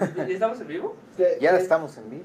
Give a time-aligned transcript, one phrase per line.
[0.16, 0.96] ¿Ya estamos en vivo?
[1.40, 2.24] Ya estamos en vivo.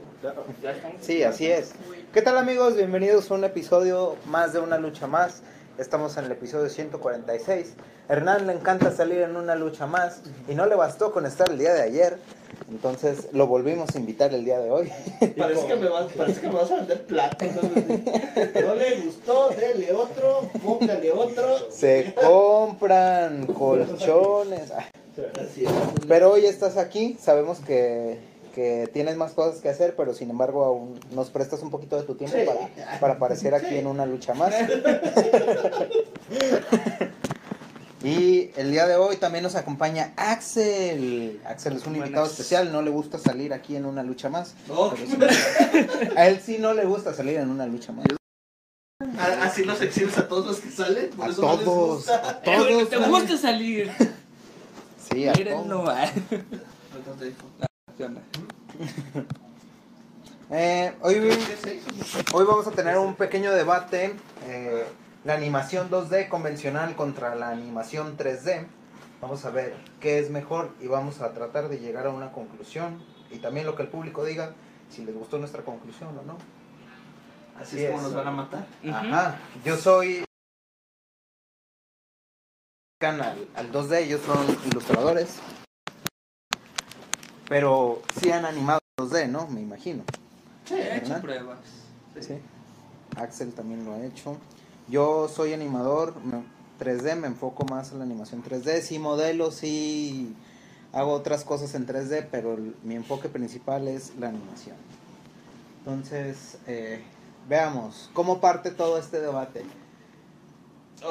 [0.62, 0.98] Ya estamos.
[1.02, 1.74] Sí, así es.
[2.14, 2.76] ¿Qué tal amigos?
[2.76, 5.42] Bienvenidos a un episodio más de una lucha más.
[5.78, 7.74] Estamos en el episodio 146.
[8.08, 11.58] Hernán le encanta salir en una lucha más y no le bastó con estar el
[11.58, 12.18] día de ayer.
[12.70, 14.90] Entonces lo volvimos a invitar el día de hoy.
[15.38, 17.46] Parece que me vas, parece que me vas a vender plata.
[17.46, 18.62] ¿no?
[18.68, 21.70] No le gustó, dele otro, póngale otro.
[21.72, 24.72] Se compran colchones.
[24.72, 24.86] Ay,
[25.42, 25.72] Así es.
[26.08, 28.20] Pero hoy estás aquí, sabemos que,
[28.54, 32.04] que tienes más cosas que hacer, pero sin embargo aún nos prestas un poquito de
[32.04, 32.46] tu tiempo Sí.
[32.46, 33.78] para, para aparecer aquí Sí.
[33.78, 34.54] en una lucha más.
[38.04, 41.40] y el día de hoy también nos acompaña Axel.
[41.46, 44.54] Axel es un invitado especial, no le gusta salir aquí en una lucha más.
[44.68, 45.18] No, sí-
[46.16, 48.06] a él sí no le gusta salir en una lucha más.
[49.18, 51.10] a- así los exhibes a todos los que salen.
[51.12, 52.30] Por A eso no les todos, gusta.
[52.30, 52.90] a Eh, todos.
[52.90, 53.92] ¿Te gusta salir?
[55.10, 55.66] Sí, Mírenlo.
[55.84, 55.90] todos.
[55.90, 56.02] ah.
[56.02, 57.38] Ahorita te digo.
[57.98, 58.22] ¿Qué onda?
[60.52, 61.16] Eh, hoy.
[62.34, 64.16] Hoy vamos a tener un pequeño debate,
[64.48, 64.86] eh,
[65.24, 68.68] la animación 2D convencional contra la animación 3D.
[69.22, 73.02] Vamos a ver qué es mejor y vamos a tratar de llegar a una conclusión
[73.32, 74.54] y también lo que el público diga,
[74.90, 76.38] si les gustó nuestra conclusión o no.
[77.60, 78.66] Así Así es como nos van a matar.
[78.92, 80.26] Ajá, yo soy
[83.06, 85.36] al, al 2D, ellos son ilustradores,
[87.48, 89.48] pero sí han animado 2D, ¿no?
[89.48, 90.04] Me imagino.
[90.66, 91.60] Sí, He hecho pruebas.
[92.20, 92.40] Sí.
[93.18, 94.38] Axel también lo ha hecho.
[94.88, 96.44] Yo soy animador me-
[96.80, 98.82] 3D, me enfoco más en la animación 3D.
[98.82, 100.36] Sí modelo, sí
[100.92, 104.76] hago otras cosas en 3D, pero el- mi enfoque principal es la animación.
[105.80, 107.02] Entonces, eh,
[107.48, 109.64] veamos, ¿cómo parte todo este debate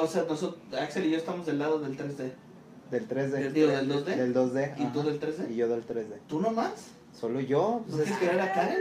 [0.01, 2.31] O sea, nosotros, Axel y yo estamos del lado del 3D.
[2.91, 3.51] del 3D?
[3.51, 4.05] Digo, del 2D.
[4.15, 4.73] Del 2D.
[4.77, 5.51] ¿Y tú ajá, del 3D?
[5.51, 6.17] Y yo del 3D.
[6.27, 6.71] ¿Tú nomás?
[7.19, 7.81] ¿Solo yo?
[7.87, 8.79] ¿No Pues quieres es que- a Karen?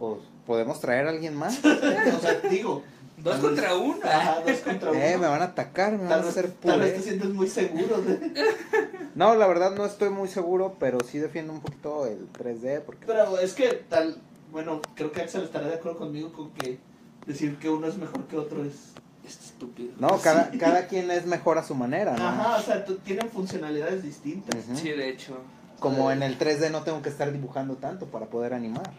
[0.00, 1.60] ¿O podemos traer a alguien más?
[1.64, 2.82] O sea, digo.
[3.16, 3.98] Dos contra uno.
[4.04, 5.00] Ajá, dos contra uno.
[5.00, 7.00] Eh, me van a atacar, me van Tal a vez, hacer tal vez puré.
[7.00, 8.34] te sientes muy seguro de...
[9.14, 13.06] No, la verdad no estoy muy seguro, pero sí defiendo un poquito el 3D porque
[13.06, 14.20] Pero es que tal,
[14.50, 16.80] bueno, creo que Axel estará de acuerdo conmigo con que
[17.24, 18.93] decir que uno es mejor que otro es...
[19.26, 19.92] Es estúpido.
[19.98, 22.26] no, cada, cada quien es mejor a su manera, ¿no?
[22.28, 24.54] Ajá, o sea, tú- tienen funcionalidades distintas.
[24.74, 25.38] Sí, de hecho.
[25.80, 28.90] Como en el 3D no tengo que estar dibujando tanto para poder animar.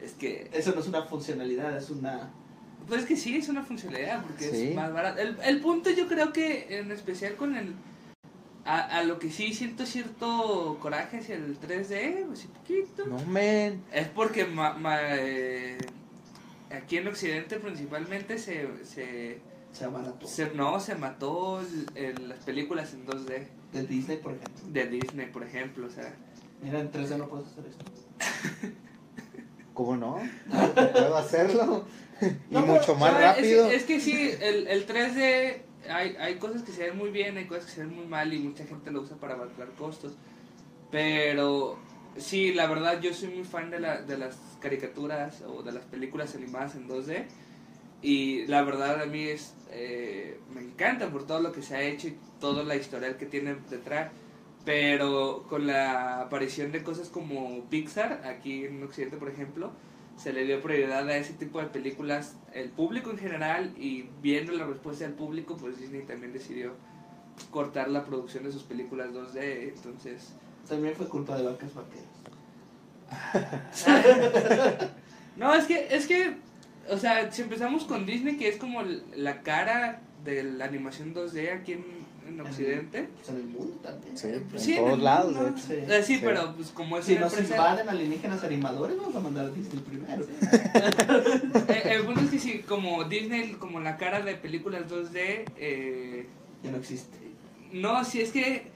[0.00, 0.50] Es que.
[0.52, 2.30] Eso no es una funcionalidad, es una...
[2.86, 4.68] Pues es que sí, es una funcionalidad porque Sí.
[4.68, 5.20] es más barato.
[5.20, 7.74] El, el punto yo creo que en especial con el...
[8.66, 13.06] A, a lo que sí siento cierto coraje hacia el 3D, pues sí, poquito.
[13.06, 13.82] No, men.
[13.92, 15.76] Es porque ma- ma- eh,
[16.70, 19.38] aquí en Occidente principalmente se, se,
[19.74, 20.26] Se abarató.
[20.26, 24.64] se- no, se mató el- el- las películas en 2D De Disney, por ejemplo.
[24.68, 25.86] de Disney, por ejemplo.
[25.86, 26.14] O sea,
[26.62, 27.84] Mira, en 3D no puedes hacer esto.
[29.74, 30.18] ¿Cómo no?
[30.74, 31.84] Puedo hacerlo.
[32.22, 33.70] y No, mucho pero- más no, es- rápido.
[33.70, 37.46] Es, que sí, el, el 3D hay, hay cosas que se ven muy bien, hay
[37.46, 40.12] cosas que se ven muy mal y mucha gente lo usa para abarcar costos.
[40.92, 41.76] Pero
[42.16, 45.84] sí, la verdad yo soy muy fan de, la, de las caricaturas o de las
[45.86, 47.24] películas animadas en 2D.
[48.04, 51.80] Y la verdad a mí es, eh, me encanta por todo lo que se ha
[51.80, 54.12] hecho y toda la historial que tiene detrás.
[54.66, 59.72] Pero con la aparición de cosas como Pixar, aquí en Occidente por ejemplo,
[60.18, 64.52] se le dio prioridad a ese tipo de películas, el público en general, y viendo
[64.52, 66.74] la respuesta del público, pues Disney también decidió
[67.50, 69.72] cortar la producción de sus películas 2D.
[69.74, 70.34] Entonces,
[70.68, 72.04] También fue culpa de vacas vaqueras.
[75.36, 76.43] no, es que, es que,
[76.90, 78.82] o sea, si empezamos con Disney, que es como
[79.16, 81.84] la cara de la animación 2D aquí en,
[82.28, 83.08] en Occidente.
[83.16, 84.16] Pues en el mundo también.
[84.16, 85.44] Sí, Pues en sí, todos lados, mundo.
[85.44, 85.66] de hecho.
[85.66, 85.74] Sí.
[85.74, 86.20] Eh, sí, Sí.
[86.24, 87.54] pero pues como es Si nos empresa...
[87.56, 90.24] invaden alienígenas animadores, vamos a mandar a Disney primero.
[91.68, 96.26] Eh, el punto es que sí, como Disney, como la cara de películas 2D, eh,
[96.62, 97.16] Ya no existe.
[97.72, 98.68] no, sí es que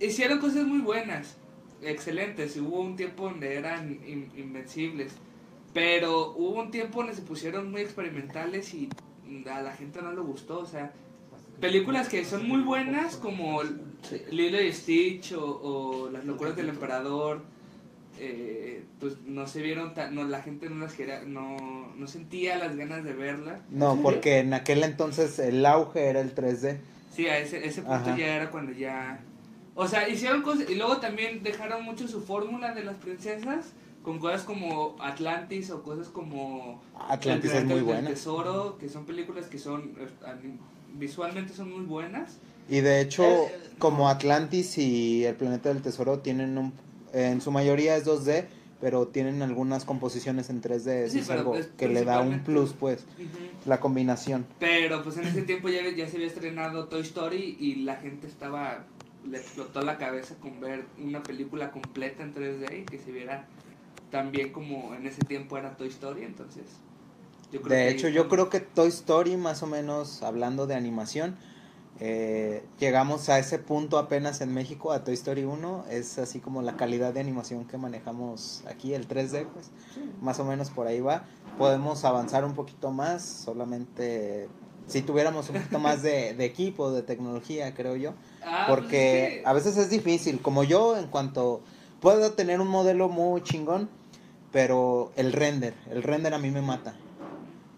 [0.00, 1.36] hicieron cosas muy buenas,
[1.82, 2.56] excelentes.
[2.56, 5.12] Hubo un tiempo donde eran in- invencibles,
[5.72, 8.88] pero hubo un tiempo donde se pusieron muy experimentales y
[9.50, 10.58] a la gente no le gustó.
[10.60, 10.92] O sea,
[11.60, 13.60] películas que son muy buenas como.
[14.30, 17.42] Lilo y Stitch o, o Las locuras del emperador.
[18.18, 22.58] eh, pues no se vieron tan, no la gente no las quería no, no sentía
[22.58, 26.78] las ganas de verla No, porque en aquel entonces el auge era el 3D.
[27.14, 28.16] Sí, a ese, ese punto Ajá.
[28.16, 29.20] ya era cuando ya...
[29.74, 30.68] O sea, hicieron cosas...
[30.68, 35.82] Y luego también dejaron mucho su fórmula de las princesas con cosas como Atlantis o
[35.82, 36.80] cosas como...
[37.08, 38.08] Atlantis El es muy Planeta del buena.
[38.10, 39.92] Tesoro, que son películas que son...
[39.98, 40.08] eh,
[40.94, 42.38] Visualmente son muy buenas.
[42.68, 46.72] Y de hecho, Eh, como Atlantis y el planeta del tesoro tienen un
[47.12, 48.46] En su mayoría es 2D,
[48.80, 51.08] pero tienen algunas composiciones en 3D.
[51.08, 53.28] Sí, es pero algo es que le da un plus, pues, Ujú.
[53.66, 54.46] la combinación.
[54.58, 58.26] Pero pues en ese tiempo ya, ya se había estrenado Toy Story y la gente
[58.28, 58.84] estaba,
[59.28, 63.46] le explotó la cabeza con ver una película completa en 3D y que se viera
[64.10, 66.64] tan bien como en ese tiempo era Toy Story, entonces
[67.52, 70.74] yo creo De que hecho, yo creo que Toy Story, más o menos, hablando de
[70.74, 71.36] animación,
[71.98, 76.62] eh, llegamos a ese punto apenas en México, a Toy Story 1, es así como
[76.62, 79.70] la calidad de animación que manejamos aquí, el 3D, pues,
[80.22, 81.24] más o menos por ahí va.
[81.58, 84.48] Podemos avanzar un poquito más, solamente
[84.86, 88.14] si tuviéramos un poquito más de, de equipo, de tecnología, creo yo.
[88.42, 91.60] Ah, pues Porque a veces es difícil, como yo, en cuanto
[92.00, 93.88] puedo tener un modelo muy chingón,
[94.52, 96.94] pero el render, el render a mí me mata.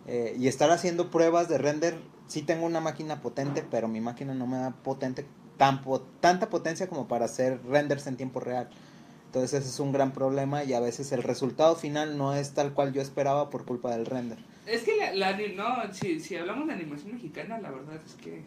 [0.06, 1.96] Eh, y estar haciendo pruebas de render,
[2.26, 5.24] sí tengo una máquina potente, pero mi máquina no me da potente,
[5.58, 8.68] tan po- tanta potencia como para hacer renders en tiempo real.
[9.26, 12.72] Entonces ese es un gran problema y a veces el resultado final no es tal
[12.74, 14.38] cual yo esperaba por culpa del render.
[14.66, 18.42] Es que la, no, si, si hablamos de animación mexicana, la verdad es que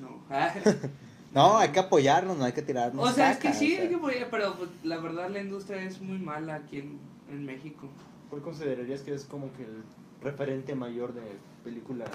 [0.00, 0.22] no.
[1.34, 3.06] No, hay que apoyarnos, no hay que tirarnos.
[3.06, 3.82] o sea, es que sí, o sea.
[3.82, 6.98] hay que apoyar, pero pues, la verdad la industria es muy mala aquí en,
[7.30, 7.86] en México.
[8.30, 9.82] ¿Cuál considerarías que es como que el
[10.22, 11.22] referente mayor de
[11.64, 12.10] películas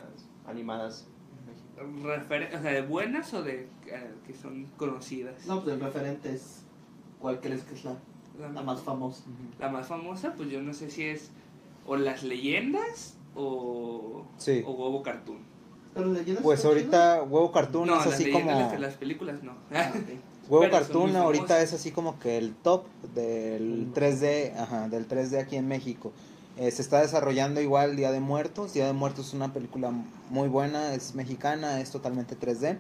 [0.47, 1.07] animadas
[1.39, 2.07] en México?
[2.07, 5.45] Refer- o sea, de buenas o de eh, que son conocidas.
[5.47, 6.63] No, pues el referente es.
[7.19, 7.95] ¿Cuál crees que es la,
[8.39, 9.23] La, la más famosa?
[9.59, 11.31] la más famosa, pues yo no sé si es
[11.85, 14.61] o las leyendas o, Sí.
[14.65, 15.39] o huevo cartoon.
[15.93, 18.71] Pero leyendas Pues ahorita Huevo Cartoon no, es las así leyendas, como...
[18.71, 19.53] las, las películas no.
[19.71, 20.17] Ah, ok.
[20.49, 22.85] Huevo Cartoon ahorita es así como que el top
[23.15, 26.11] del 3D, ajá, del 3D aquí en México.
[26.57, 28.73] Eh, se está desarrollando igual Día de Muertos.
[28.73, 29.91] Día de Muertos es una película
[30.29, 32.77] muy buena, es mexicana, es totalmente 3D.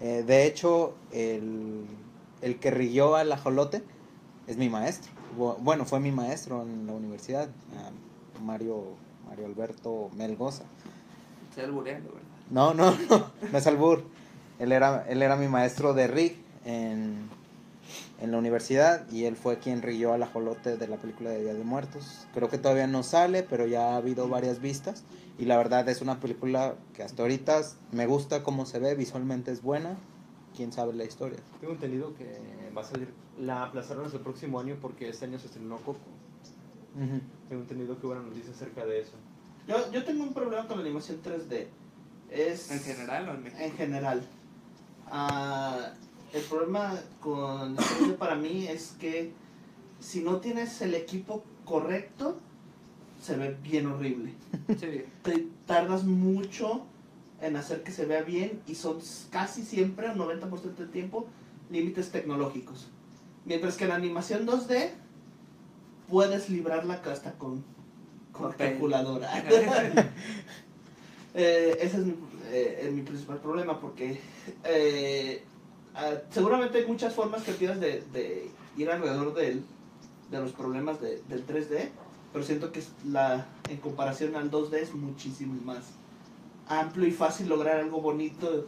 [0.00, 1.86] Eh, de hecho, el,
[2.42, 3.82] el que rigió al ajolote
[4.46, 5.10] es mi maestro.
[5.38, 7.48] Bu- Bueno, fue mi maestro en la universidad,
[8.44, 8.84] Mario,
[9.28, 10.64] Mario Alberto Melgoza.
[11.56, 12.28] Albureando, ¿verdad?
[12.50, 14.02] No, no, no, no es albur.
[14.58, 17.28] Él era, él era mi maestro de rig en,
[18.20, 21.54] en la universidad y él fue quien rigió al ajolote de la película de Día
[21.54, 22.26] de Muertos.
[22.32, 25.04] Creo que todavía no sale, pero ya ha habido varias vistas
[25.38, 27.62] y la verdad es una película que hasta ahorita
[27.92, 29.96] me gusta cómo se ve, visualmente es buena,
[30.56, 31.38] quién sabe la historia.
[31.60, 32.38] Tengo entendido que
[32.76, 35.98] va a salir, la aplazaron hasta el próximo año porque este año se estrenó Coco.
[36.96, 37.20] Ujú.
[37.48, 39.14] Tengo entendido que hubo una noticia acerca de eso.
[39.66, 41.66] Yo, yo tengo un problema con la animación 3D.
[42.30, 42.70] Es.
[42.70, 43.62] En general o en México.
[43.62, 44.22] En general.
[45.10, 45.92] Ah,
[46.34, 49.32] el problema con el 3D para mí es que
[50.00, 52.36] si no tienes el equipo correcto,
[53.22, 54.34] se ve bien horrible.
[54.78, 55.04] Sí.
[55.22, 56.82] Te tardas mucho
[57.40, 58.98] en hacer que se vea bien y son
[59.30, 61.26] casi siempre, un 90% del tiempo,
[61.70, 62.88] límites tecnológicos.
[63.44, 64.90] Mientras que en animación 2D
[66.08, 67.64] puedes librarla hasta con,
[68.32, 68.72] con Papel.
[68.72, 69.30] calculadora.
[71.36, 72.14] Eh, ese es mi,
[72.52, 74.20] eh, es mi principal problema porque
[74.62, 75.42] eh,
[75.94, 79.64] ah, seguramente hay muchas formas creativas de, de ir alrededor del-
[80.30, 81.90] de los problemas de- del 3D,
[82.32, 85.84] pero siento que la, en comparación al 2D es muchísimo más
[86.66, 88.66] amplio y fácil lograr algo bonito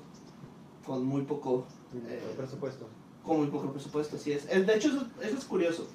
[0.86, 1.66] con muy poco
[2.08, 2.86] eh, presupuesto.
[3.24, 4.46] con muy poco presupuesto, así es.
[4.46, 5.88] De hecho, eso, eso es curioso.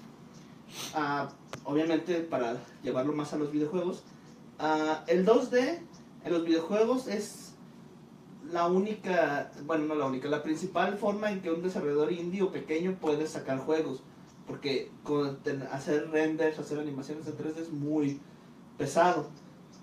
[0.94, 1.30] Ah,
[1.64, 4.04] obviamente, para llevarlo más a los videojuegos,
[4.60, 5.80] ah, el 2D
[6.26, 7.50] en los videojuegos es
[8.51, 12.51] la única, bueno, no la única, la principal forma en que un desarrollador indie o
[12.51, 14.01] pequeño puede sacar juegos.
[14.48, 18.20] Porque con ten- hacer renders, hacer animaciones en 3D es muy
[18.77, 19.29] pesado.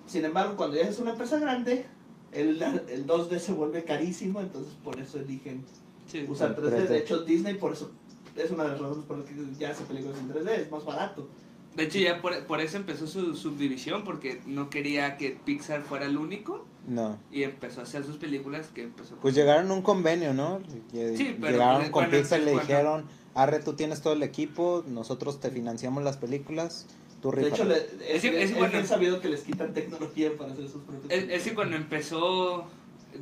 [0.06, 1.86] Sin embargo, cuando ya es una empresa grande,
[2.32, 5.64] el, el 2D se vuelve carísimo, entonces por eso eligen
[6.06, 6.24] Sí.
[6.28, 6.70] usar El 3D.
[6.70, 6.88] 3D.
[6.88, 7.90] De hecho, Disney por eso
[8.36, 10.84] es una de las razones por las que ya hace películas en 3D, es más
[10.84, 11.28] barato.
[11.76, 16.06] De hecho, ya por, por eso empezó su subdivisión, porque no quería que Pixar fuera
[16.06, 17.18] el único No.
[17.30, 20.60] y empezó a hacer sus películas que empezó Pues llegaron a un convenio, ¿no?
[20.90, 23.04] Sí, pero Llegaron pues, con bueno, Pixar y le dijeron,
[23.34, 26.86] Arre, tú tienes todo el equipo, nosotros te financiamos las películas,
[27.20, 27.96] tú De hecho, rífate".
[27.98, 31.28] le- es, Es- es es sabido que les quitan tecnología para hacer sus propios Es,
[31.28, 32.66] es que cuando empezó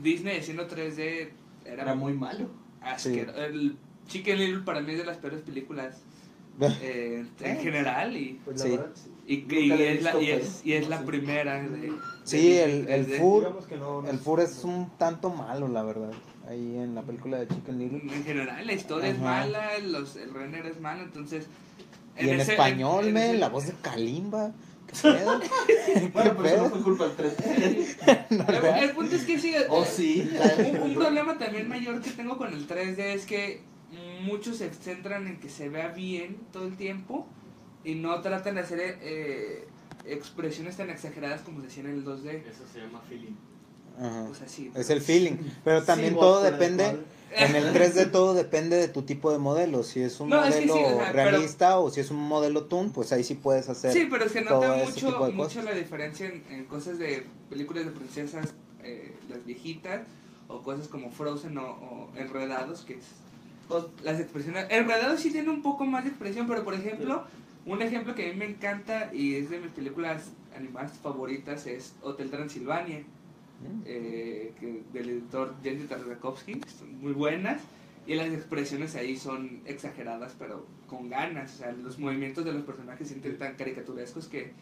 [0.01, 1.31] Disney haciendo 3D
[1.65, 2.49] era, Era muy malo.
[2.81, 6.03] asquero- El Chicken Little para mí es de las peores películas
[6.61, 8.71] eh, en general y, Pues Sí.
[8.71, 9.11] verdad, sí.
[9.27, 11.93] y, y es, la, y, es, y es la primera de,
[12.25, 13.19] Sí, el- el 3D.
[13.21, 16.11] Fur- no, no El Fur es un tanto malo, la verdad,
[16.49, 18.15] ahí en la película de Chicken Little.
[18.15, 21.47] En general, la historia es mala, los, el render es malo, entonces...
[22.19, 24.53] Y en ese- español, en- en me, ese- la voz de Kalimba.
[24.87, 25.41] ¿Qué pedo?
[26.15, 26.71] Bueno, pero eso no pedo?
[26.71, 28.27] fue culpa del 3D.
[28.79, 30.31] El, el punto es que sí, ¿O sí?
[30.73, 33.61] un, un problema también mayor que tengo con el 3D es que
[34.27, 37.27] muchos se centran en que se vea bien todo el tiempo
[37.85, 39.67] y no tratan de hacer eh,
[40.05, 42.43] expresiones tan exageradas como se hacían en el 2D.
[42.49, 43.35] Eso se llama feeling.
[43.99, 44.25] Ajá.
[44.31, 44.71] O sea, sí.
[44.75, 45.37] Es el feeling.
[45.65, 46.99] Pero también Sí, todo depende.
[47.33, 49.83] En el 3D todo depende de tu tipo de modelo.
[49.83, 52.11] Si es un No, es que modelo sí, o sea, pero- realista o si es
[52.11, 53.93] un modelo toon, pues ahí sí puedes hacer.
[53.93, 57.91] Sí, pero se todo nota mucho, mucho la diferencia en, en cosas de películas de
[57.91, 60.03] princesas, eh, las viejitas,
[60.49, 63.05] o cosas como Frozen o, o Enredados, que es,
[64.03, 64.67] Las expresiones...
[64.71, 67.25] Enredados sí tiene un poco más de expresión, pero por ejemplo,
[67.65, 71.95] un ejemplo que a mí me encanta y es de mis películas animadas favoritas es
[72.03, 73.05] Hotel Transilvania,
[73.61, 73.83] Mm.
[73.87, 77.63] eh, que, del editor Jenny Tartakovsky, son muy buenas.
[78.07, 81.55] Y las expresiones ahí son exageradas, pero con ganas.
[81.55, 84.53] O sea, los movimientos de los personajes se sienten tan caricaturescos que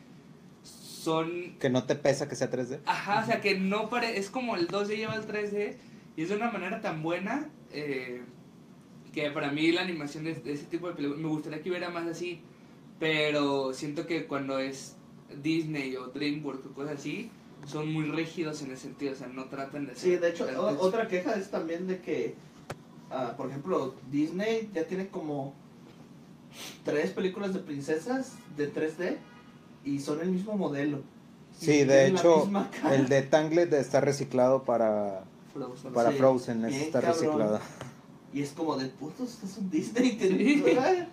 [0.62, 1.56] son...
[1.58, 2.80] Que no te pesa que sea 3D.
[2.86, 4.18] Ajá, o sea, que no pare...
[4.18, 5.76] Es como el 2D lleva al 3D
[6.16, 8.22] y es de una manera tan buena eh,
[9.14, 11.20] que para mí la animación de, de ese tipo de películas...
[11.22, 12.40] Me gustaría que hubiera más así,
[12.98, 14.96] pero siento que cuando es
[15.42, 17.30] Disney o DreamWorks o cosas así,
[17.66, 19.12] son muy rígidos en ese sentido.
[19.12, 19.94] O sea, no tratan de...
[19.94, 22.34] Sí, ser- de hecho, o- otra queja es también de que,
[23.10, 25.54] ah, por ejemplo, Disney ya tiene como
[26.84, 29.16] tres películas de princesas de 3D
[29.84, 31.02] y son el mismo modelo.
[31.58, 32.48] Sí, de hecho,
[32.90, 35.92] el de Tangled está reciclado para, Frozen.
[35.92, 37.20] para Sí, Frozen, está cabrón.
[37.22, 37.60] reciclado.
[38.34, 40.18] Y es como de putos, esto es un Disney.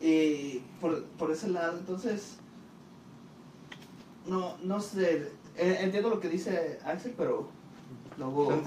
[0.00, 0.06] Sí.
[0.06, 2.36] Y por, por ese lado, entonces,
[4.26, 7.48] no, no sé, eh, entiendo lo que dice Axel, pero
[8.16, 8.62] luego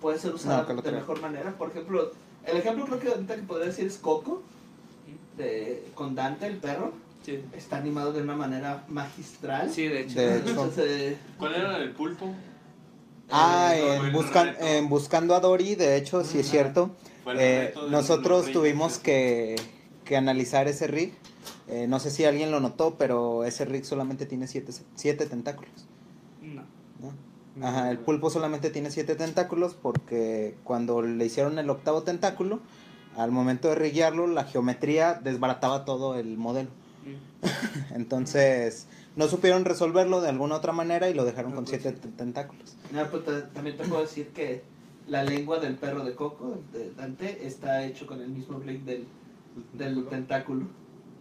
[0.00, 1.56] puede ser No, lo de mejor manera.
[1.56, 2.12] Por ejemplo,
[2.44, 4.42] el ejemplo creo que ahorita que podría decir es Coco,
[5.38, 6.92] de, con Dante el perro.
[7.24, 7.42] Sí.
[7.54, 9.70] Está animado de una manera magistral.
[9.70, 10.20] Sí, de hecho.
[10.20, 10.48] De hecho.
[10.50, 12.34] Entonces, eh, ¿Cuál era el pulpo?
[13.30, 16.90] Ah, eh, en, buscan- Buscando a Dory, de hecho, sí es cierto.
[17.38, 19.56] Eh, nosotros tuvimos que,
[20.04, 21.14] que analizar ese rig.
[21.68, 25.72] Eh, no sé si alguien lo notó, pero ese rig solamente tiene siete, siete tentáculos.
[26.42, 26.62] No.
[27.56, 27.66] ¿no?
[27.66, 32.60] Ajá, el pulpo solamente tiene siete tentáculos porque cuando le hicieron el octavo tentáculo,
[33.16, 36.68] al momento de riguearlo, la geometría desbarataba todo el modelo.
[37.04, 37.94] Mm.
[37.94, 42.76] Entonces, no supieron resolverlo de alguna otra manera y lo dejaron con siete t- tentáculos.
[42.92, 44.62] no, pues, ta- también te puedo decir que
[45.08, 49.06] la lengua del perro de Coco, de Dante, está hecho con el mismo rig del,
[49.74, 50.66] del tentáculo.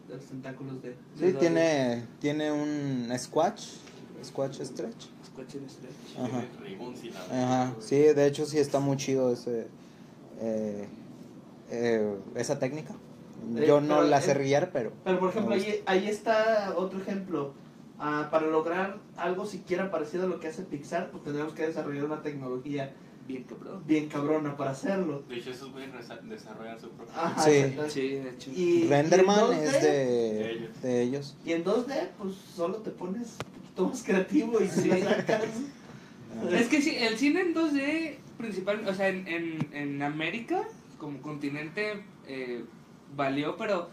[0.08, 0.90] De los tentáculos de.
[0.90, 3.76] de Sí, tiene, tiene un squash,
[4.24, 5.06] squash stretch.
[5.24, 6.20] Escuchen Stretch.
[6.20, 6.46] Ajá.
[7.32, 9.68] Ajá, sí, de hecho sí está muy chido ese,
[10.40, 10.88] eh,
[11.72, 12.94] eh, esa técnica.
[13.58, 14.92] Eh, Yo no pero la sé rillar, pero...
[15.04, 17.54] Pero por ejemplo, ahí, ahí está otro ejemplo.
[18.06, 22.04] Ah, para lograr algo siquiera parecido a lo que hace Pixar, pues tendremos que desarrollar
[22.04, 22.94] una tecnología
[23.26, 23.82] Bien cabrón.
[23.88, 25.24] bien cabrona para hacerlo.
[25.30, 25.92] De hecho, esos güeyes
[26.24, 27.14] desarrollan su propio.
[27.16, 27.64] Ajá, Sí.
[27.88, 28.52] Sí, de hecho.
[28.54, 30.82] Y, Renderman y en 2D, es de, de ellos.
[30.82, 31.38] de ellos.
[31.46, 34.90] Y en 2D, pues solo te pones un poquito más creativo y Sí.
[35.04, 35.46] sacas.
[36.52, 40.64] Es que sí, el cine en 2D principal, o sea, en, en, en América,
[40.98, 42.66] como continente, eh,
[43.16, 43.88] valió, pero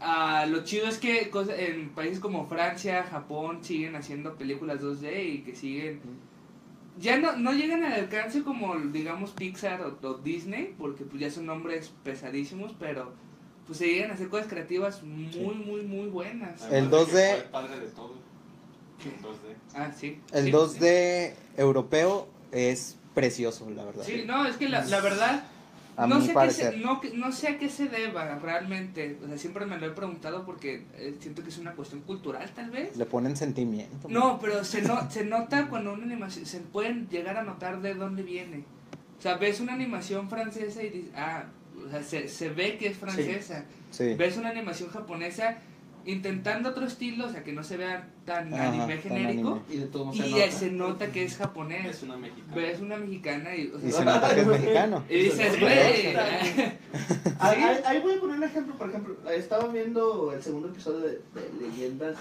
[0.00, 5.24] ah, lo chido es que cosa- en países como Francia, Japón, siguen haciendo películas 2D
[5.34, 6.00] y que siguen...
[7.00, 11.30] Ya no, no llegan al alcance como, digamos, Pixar o, o Disney, porque pues ya
[11.30, 13.12] son nombres pesadísimos, pero
[13.66, 15.38] pues se llegan a hacer cosas creativas muy, Sí.
[15.40, 16.60] muy, muy buenas.
[16.62, 18.14] El Además de que 2D fue el padre de todo.
[19.04, 19.54] En 2D.
[19.74, 20.20] Ah, sí.
[20.32, 24.02] El sí, 2D europeo es precioso, la verdad.
[24.04, 25.44] Sí, no, es que la, la verdad...
[25.98, 26.74] A no, mi sé qué parecer.
[26.74, 29.18] se, no, no sé a qué se deba realmente.
[29.24, 32.48] O sea, siempre me lo he preguntado porque eh, siento que es una cuestión cultural,
[32.54, 32.96] tal vez.
[32.96, 34.08] Le ponen sentimiento.
[34.08, 36.46] No, pero se, no, se nota cuando una animación.
[36.46, 38.64] Se pueden llegar a notar de dónde viene.
[39.18, 41.46] O sea, ves una animación francesa y dices, ah,
[41.84, 43.64] o sea, se, se ve que es francesa.
[43.90, 44.14] Sí.
[44.14, 45.58] Ves una animación japonesa
[46.12, 49.48] intentando otro estilo, o sea, que no se vea tan Ajá, anime tan genérico.
[49.50, 49.64] anime.
[49.70, 50.50] Y de todo Y se nota.
[50.50, 51.86] se nota que es japonés.
[51.86, 52.54] Es una mexicana.
[52.56, 53.68] Ves una mexicana y.
[53.68, 55.04] o sea, Y se nota que es mexicano.
[55.10, 56.16] y dices, güey.
[57.40, 60.98] Ahí, ahí- ahí voy a poner un ejemplo, por ejemplo, estaba viendo el segundo episodio
[61.00, 62.16] de, de Leyendas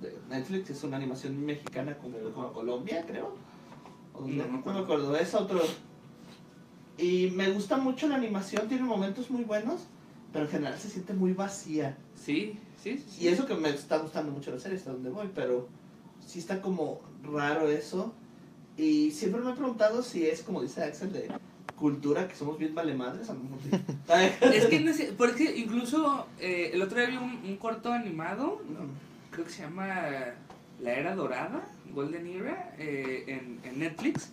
[0.00, 3.36] de Netflix, es una animación mexicana como, como Colombia, creo.
[4.14, 4.78] O No me no, acuerdo.
[4.78, 5.60] me acuerdo, es otro.
[6.96, 9.82] Y me gusta mucho la animación, tiene momentos muy buenos,
[10.32, 11.96] pero en general se siente muy vacía.
[12.14, 13.24] Sí, sí, sí.
[13.24, 15.68] Y eso que me está gustando mucho la serie, hasta donde voy, pero
[16.26, 18.12] sí está como raro eso.
[18.76, 21.28] Y siempre me he preguntado si es, como dice Axel, de
[21.74, 23.28] cultura, que somos bien vale madres.
[23.30, 23.70] a lo mejor sí.
[24.54, 28.60] Es que no sé, porque incluso eh, el otro día vi un, un corto animado,
[29.30, 29.86] creo que se llama
[30.80, 34.30] La Era Dorada, Golden Era, eh, en, en Netflix,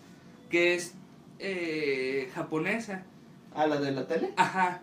[0.49, 0.93] que es
[1.39, 3.03] eh, japonesa.
[3.53, 4.33] ¿A la de la tele?
[4.35, 4.81] Ajá.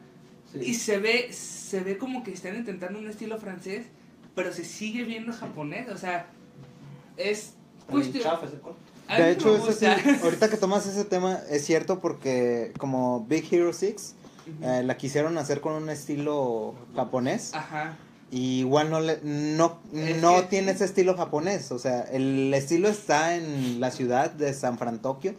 [0.53, 0.59] Sí.
[0.63, 3.87] Y se ve, se ve como que están intentando un estilo francés,
[4.35, 6.27] pero se sigue viendo japonés, o sea,
[7.17, 7.55] es
[7.91, 8.25] cuestión...
[9.17, 9.85] De hecho, sí,
[10.23, 14.15] ahorita que tomas ese tema, es cierto porque como Big Hero 6
[14.59, 14.69] Ujú.
[14.69, 17.97] eh, la quisieron hacer con un estilo japonés Ajá.
[18.31, 22.53] y igual no le, no, Es no que- tiene ese estilo japonés, o sea, el
[22.55, 25.35] estilo está en la ciudad de San Fran Tokio,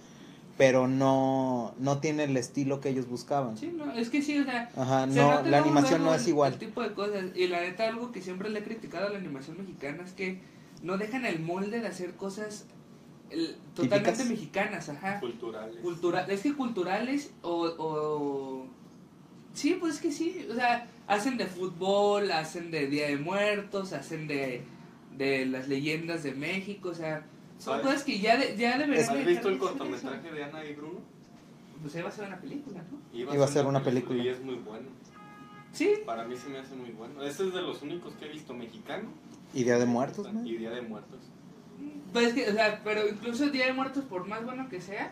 [0.66, 3.58] pero no, no tiene el estilo que ellos buscaban.
[3.58, 6.30] Sí, no, es que sí, o sea, Ajá, se no, la animación no es el-
[6.30, 6.54] igual.
[6.54, 7.26] El tipo de cosas.
[7.36, 10.40] Y la neta, algo que siempre le he criticado a la animación mexicana es que
[10.82, 12.66] no dejan el molde de hacer cosas
[13.30, 14.30] el- totalmente ¿Típicas?
[14.30, 15.20] mexicanas, ajá.
[15.20, 15.82] Culturales.
[15.82, 18.66] Cultura, es que culturales o, o...
[19.54, 23.92] Sí, pues es que sí, o sea, hacen de fútbol, hacen de Día de Muertos,
[23.92, 24.64] hacen de,
[25.18, 27.26] de las leyendas de México, o sea,
[27.64, 31.00] son cosas que ya, de, ya deberían ¿Has visto el cortometraje de Ana y Bruno?
[31.82, 33.18] Pues ahí va a ser una película, ¿no?
[33.34, 34.24] Iba a ser una película.
[34.24, 34.88] Y es muy bueno.
[35.72, 37.24] Sí, Para mí se me hace muy bueno.
[37.24, 39.10] Este es de los únicos que he visto mexicano.
[39.54, 40.46] Y Día de Muertos, ¿no?
[40.46, 41.20] Y Día de Muertos.
[42.12, 45.12] Pues es que, o sea, pero incluso Día de Muertos, por más bueno que sea,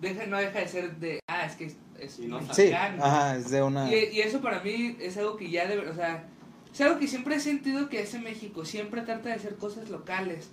[0.00, 3.04] deja, no deja de ser de, ah, es que es, es Y no Sí, mexicano.
[3.04, 3.94] ajá, es de una...
[3.94, 6.26] y, y eso para mí es algo que ya debe, o sea,
[6.72, 10.50] es algo que siempre he sentido que hace México, siempre trata de hacer cosas locales.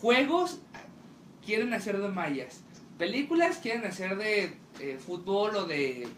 [0.00, 0.58] Juegos
[1.44, 2.60] quieren hacer de mayas,
[2.98, 6.08] películas quieren hacer de eh, fútbol o de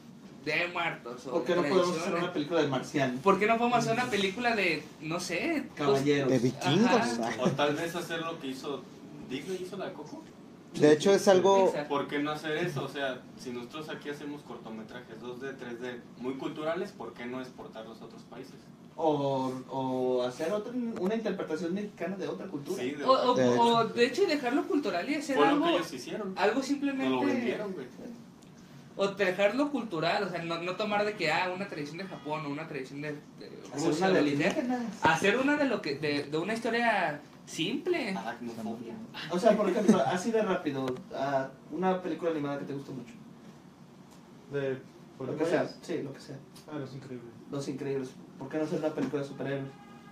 [0.44, 1.26] de Muertos.
[1.26, 3.20] O ¿Por qué de no podemos hacer una película del marciano?
[3.20, 6.30] ¿Por qué no podemos hacer una película de, no sé, Caballeros.
[6.30, 6.90] De vikingos.
[6.90, 7.42] Ajá.
[7.42, 8.82] O tal vez hacer lo que hizo
[9.28, 10.22] Disney, hizo la de Coco.
[10.74, 11.72] De hecho, es algo...
[11.88, 12.84] ¿Por qué no hacer eso?
[12.84, 18.00] O sea, si nosotros aquí hacemos cortometrajes 2D, 3D muy culturales, ¿por qué no exportarlos
[18.00, 18.54] a otros países?
[19.04, 22.80] O, o hacer otra, una interpretación mexicana de otra cultura.
[22.80, 23.62] Sí, de, O, o- De hecho.
[23.62, 26.32] o, de hecho dejarlo cultural y hacer fue lo algo, que ellos hicieron.
[26.36, 27.86] algo No simplemente lo vendieron, güey.
[28.94, 32.46] o dejarlo cultural, o sea, no, no tomar de que ah, una tradición de Japón
[32.46, 33.18] o una tradición de, de
[33.74, 38.10] Hacer Rusia, una de hacer una de lo que de, de una historia simple.
[38.16, 38.94] Aracnofobia.
[39.30, 43.14] O sea, por ejemplo, así de rápido, ah, una película animada que te guste mucho.
[44.52, 44.78] De,
[45.18, 46.36] Lo que sea, sí, lo que sea.
[46.70, 47.32] Ah, los increíbles.
[47.50, 48.10] Los Increíbles.
[48.42, 49.64] ¿Por qué no hacer una película de superhéroes?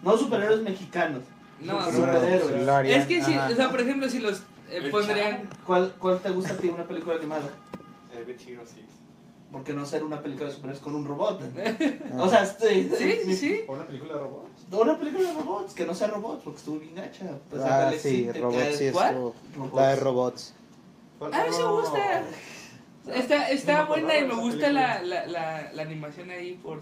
[0.03, 1.25] No superhéroes mexicanos.
[1.61, 2.97] No, Super- no, superhéroes.
[2.97, 3.49] es que sí, ajá.
[3.53, 4.39] o sea, por ejemplo, si los
[4.71, 7.51] eh, El pondrían ¿Cuál, ¿Cuál te gusta a ti una película animada?
[8.15, 8.85] Eh, Big Hero 6.
[9.51, 11.43] ¿Por qué no hacer una película de superhéroes con un robot?
[12.21, 13.61] O sea, sí, Sí, sí.
[13.67, 14.63] ¿O una película de robots?
[14.71, 17.27] Una película de robots, que no sea robots, porque estuvo bien gacha.
[17.51, 19.33] Pues, ah, sí, te robots, sí, ¿Cuál?
[19.75, 20.55] La de robots.
[21.21, 22.23] A mí sí me gusta.
[23.13, 26.81] Está, está buena y me gusta la, la, la, la animación ahí por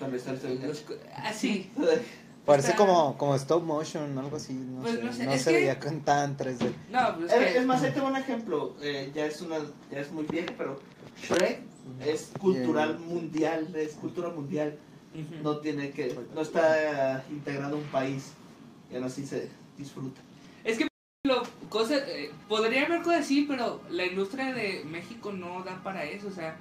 [0.00, 0.84] Tal vez los,
[1.14, 1.32] ah.
[2.46, 5.02] Parece Está- como, como stop motion, algo así, no Pues sé.
[5.04, 6.72] no sé, no se que- veía con tan 3D.
[6.90, 8.74] No, pues Es, es que es más, ahí tengo un ejemplo.
[8.80, 9.58] eh, ya es una,
[9.90, 10.80] ya es muy viejo, pero
[11.22, 11.60] Shrek
[12.04, 14.78] es cultural mundial, es cultura mundial.
[15.14, 15.42] Ujú.
[15.42, 18.32] No tiene que, no está eh, integrado a un país.
[18.90, 20.20] Y aún así se disfruta.
[20.64, 20.88] Es que
[21.24, 26.04] lo, cosas, eh, podría haber cosas así, pero la industria de México no da para
[26.04, 26.28] eso.
[26.28, 26.56] O sea,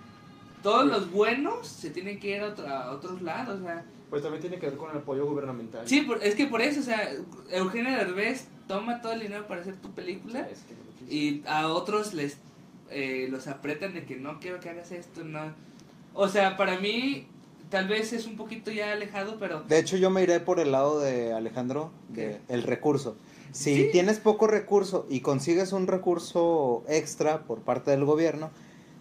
[0.63, 3.59] todos los buenos se tienen que ir a, otro- a otros lados.
[3.61, 5.87] O sea, Pues también tiene que ver con el apoyo gubernamental.
[5.87, 7.11] sí, por- es que por eso, o sea,
[7.51, 10.75] Eugenio Derbez toma todo el dinero para hacer tu película Es que
[11.13, 12.37] y a otros les
[12.91, 15.53] eh, los apretan de que no quiero que hagas esto, no.
[16.13, 17.27] O sea, para mí
[17.69, 20.71] tal vez es un poquito ya alejado, pero De hecho, yo me iré por el
[20.71, 23.15] lado de Alejandro, de el recurso.
[23.51, 23.89] Si Sí.
[23.91, 28.49] tienes poco recurso y consigues un recurso extra por parte del gobierno,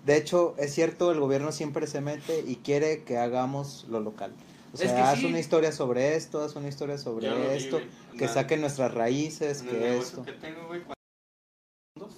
[0.08, 4.32] de hecho, es cierto, el gobierno siempre se mete y quiere que hagamos lo local.
[4.72, 5.26] O Es sea, que haz sí.
[5.26, 7.82] una historia sobre esto, haz una historia sobre Yo esto,
[8.16, 10.24] que Na- saquen nuestras raíces, En el que negocio esto.
[10.24, 12.14] que tengo, güey, cuando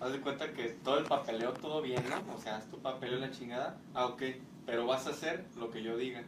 [0.00, 2.34] haz de cuenta que todo el papeleo, todo bien, ¿no?
[2.34, 3.80] O sea, haz tu papeleo la chingada.
[3.94, 4.22] Ah, ok,
[4.66, 6.24] pero vas a hacer lo que yo diga.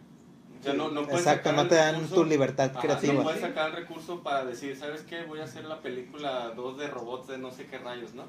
[0.62, 3.14] O sea, no, no puedes Exacto, sacar no te dan recurso- tu libertad Ajá, creativa.
[3.14, 5.24] No puedes sacar el recurso para decir, ¿sabes qué?
[5.24, 8.26] Voy a hacer la película 2 de robots de no sé qué rayos, ¿no?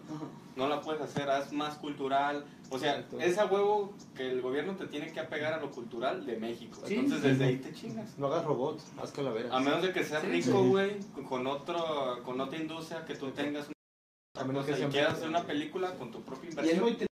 [0.56, 2.44] No la puedes hacer, haz más cultural.
[2.72, 3.20] O sea, Exacto.
[3.20, 6.80] es a huevo que el gobierno te tiene que apegar a lo cultural de México.
[6.88, 6.96] Sí.
[6.96, 8.18] Entonces, desde ahí te chingas.
[8.18, 9.52] No hagas robots, haz calaveras.
[9.52, 10.28] A menos de que seas Sí.
[10.30, 10.68] rico, Sí.
[10.70, 14.88] güey, con, otro, con otra industria, que tú tengas A una menos cosa que y
[14.88, 16.82] quieras hacer una película con tu propia Y es inversión.
[16.84, 17.08] muy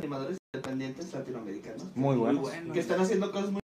[0.00, 1.84] animadores independientes latinoamericanos.
[1.94, 2.40] Muy muy bueno.
[2.40, 2.72] bueno.
[2.74, 3.61] Que están haciendo cosas muy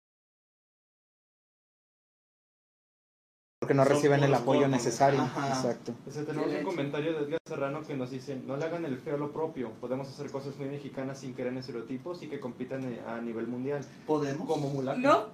[3.62, 5.20] Porque no reciben el apoyo necesario.
[5.20, 5.46] Ajá.
[5.50, 5.92] Exacto.
[6.02, 8.84] Pues, tenemos Sí, de un comentario de Edgar Serrano que nos dice, no le hagan
[8.84, 12.40] el feo a lo propio, podemos hacer cosas muy mexicanas sin en estereotipos y que
[12.40, 14.48] compitan eh, a nivel mundial, podemos.
[14.48, 14.98] como Mulaka.
[14.98, 15.26] no,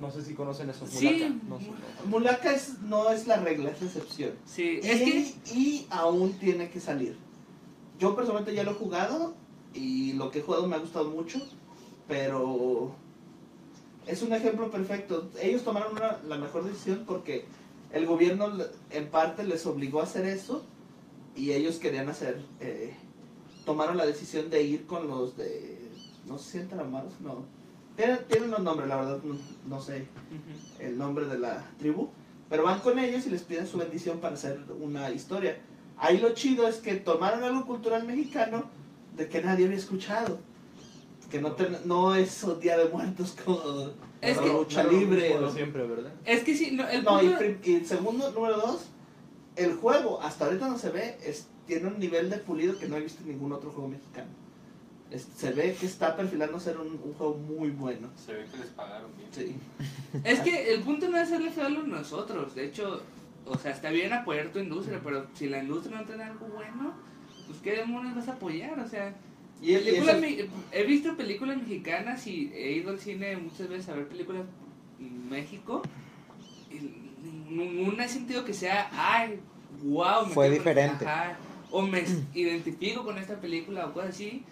[0.00, 1.04] No sé si conocen eso, Sí.
[1.04, 1.34] Mulaka.
[1.48, 1.66] No sé,
[2.04, 2.10] no.
[2.10, 4.30] Mulaka es, no es la regla, es la excepción.
[4.46, 7.16] sí, Y, es que y aún tiene que salir.
[7.98, 9.34] Yo personalmente ya lo he jugado
[9.74, 11.40] y lo que he jugado me ha gustado mucho,
[12.06, 12.92] pero
[14.06, 15.28] es un ejemplo perfecto.
[15.42, 17.46] Ellos tomaron una- la mejor decisión porque
[17.92, 18.52] el gobierno
[18.90, 20.64] en parte les obligó a hacer eso
[21.36, 22.94] y ellos querían hacer, eh,
[23.64, 25.78] tomaron la decisión de ir con los de,
[26.26, 27.44] no sé si eran Taramaros, no.
[27.96, 29.36] Tienen, tienen los nombres, la verdad no,
[29.68, 30.06] no sé
[30.80, 32.08] el nombre de la tribu,
[32.50, 35.58] pero van con ellos y les piden su bendición para hacer una historia.
[35.96, 38.64] Ahí lo chido es que tomaron algo cultural mexicano
[39.16, 40.38] de que nadie había escuchado.
[41.30, 43.60] Que no, ten- no es un Día de Muertos como
[44.30, 45.38] Es que- lucha No libre.
[45.38, 46.12] de siempre, ¿verdad?
[46.24, 48.86] Es que sí, no, el No, y, prim- y segundo, número dos,
[49.56, 52.96] el juego, hasta ahorita no se ve, es, tiene un nivel de pulido que no
[52.96, 54.28] he visto en ningún otro juego mexicano.
[55.10, 58.08] Es- se ve que está perfilando ser un, un juego muy bueno.
[58.16, 59.28] Se ve que les pagaron bien.
[59.32, 59.56] Sí.
[60.24, 62.54] Es que el punto no es hacerle feo a los nosotros.
[62.54, 63.02] De hecho,
[63.46, 66.94] o sea, está bien apoyar tu industria, pero si la industria no da algo bueno,
[67.46, 68.78] pues qué demonios vas a apoyar.
[68.80, 69.14] O sea,
[69.64, 70.48] Y, y películas eso- me-
[70.78, 74.42] he visto películas mexicanas y he ido al cine muchas veces a ver películas
[75.00, 75.82] en México.
[76.70, 79.40] Y ninguna he sentido que sea, ay,
[79.82, 81.04] wow, Fue diferente.
[81.70, 84.44] o me identifico con esta película o cosas así.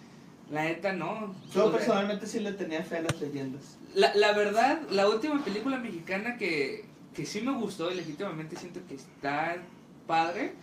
[0.51, 1.33] La neta no.
[1.53, 3.77] yo O sea, personalmente sí le tenía fe a las leyendas.
[3.95, 8.81] la, la verdad, la última película mexicana que, que sí me gustó y legítimamente siento
[8.87, 9.57] que está
[10.05, 10.53] padre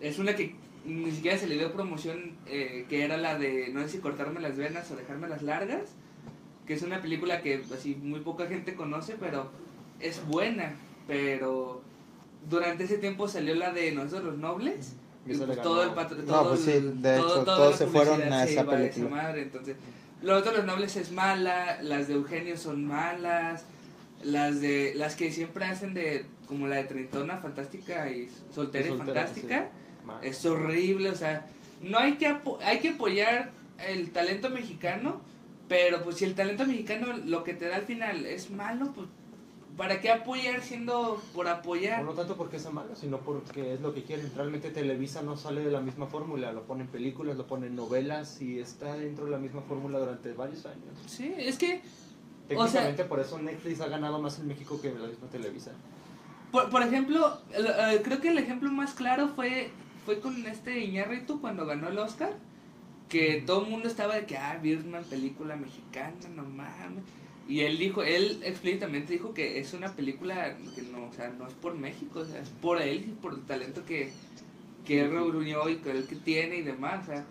[0.00, 3.82] es una que ni siquiera se le dio promoción, eh, que era la de no
[3.82, 5.82] sé si cortarme las venas o dejarme las largas,
[6.66, 9.50] que es una película que así muy poca gente conoce, pero
[10.00, 10.74] es buena.
[11.06, 11.82] Pero
[12.48, 14.94] durante ese tiempo salió la de Nosotros los Nobles.
[15.26, 18.42] Y pues todo el patro- No, pues sí, de todo- hecho, todos se fueron a
[18.44, 19.08] esa iba esa película.
[19.22, 19.76] madre, entonces,
[20.20, 23.64] los otros los nobles es mala, las de Eugenio son malas,
[24.24, 28.88] las de las que siempre hacen de como la de Trintona fantástica y soltera y,
[28.90, 29.68] Soltera, fantástica
[30.22, 31.46] Es horrible, o sea,
[31.82, 33.50] no hay que hay que apoyar
[33.86, 35.20] el talento mexicano,
[35.68, 39.08] pero pues si el talento mexicano lo que te da al final es malo, pues
[39.76, 42.04] ¿para qué apoyar siendo por apoyar?
[42.04, 44.30] no tanto porque sea malo, sino porque es lo que quieren.
[44.36, 47.76] Realmente Televisa no sale de la misma fórmula, lo pone en películas, lo pone en
[47.76, 50.98] novelas y está dentro de la misma fórmula durante varios años.
[51.06, 51.80] Sí, es que
[52.48, 55.72] Técnicamente por eso Netflix ha ganado más en México que la misma Televisa.
[56.50, 59.70] Por, por ejemplo, eh, creo que el ejemplo más claro fue
[60.04, 62.32] fue con este Iñárritu cuando ganó el Oscar,
[63.08, 67.04] que todo el mundo estaba de que, ah, Birdman, película mexicana, no mames.
[67.48, 71.46] Y él dijo, él explícitamente dijo que es una película que no, o sea, no
[71.46, 74.10] es por México, o sea, es por él y por el talento que,
[74.86, 77.24] que él reunió y que él que tiene y demás, o sea,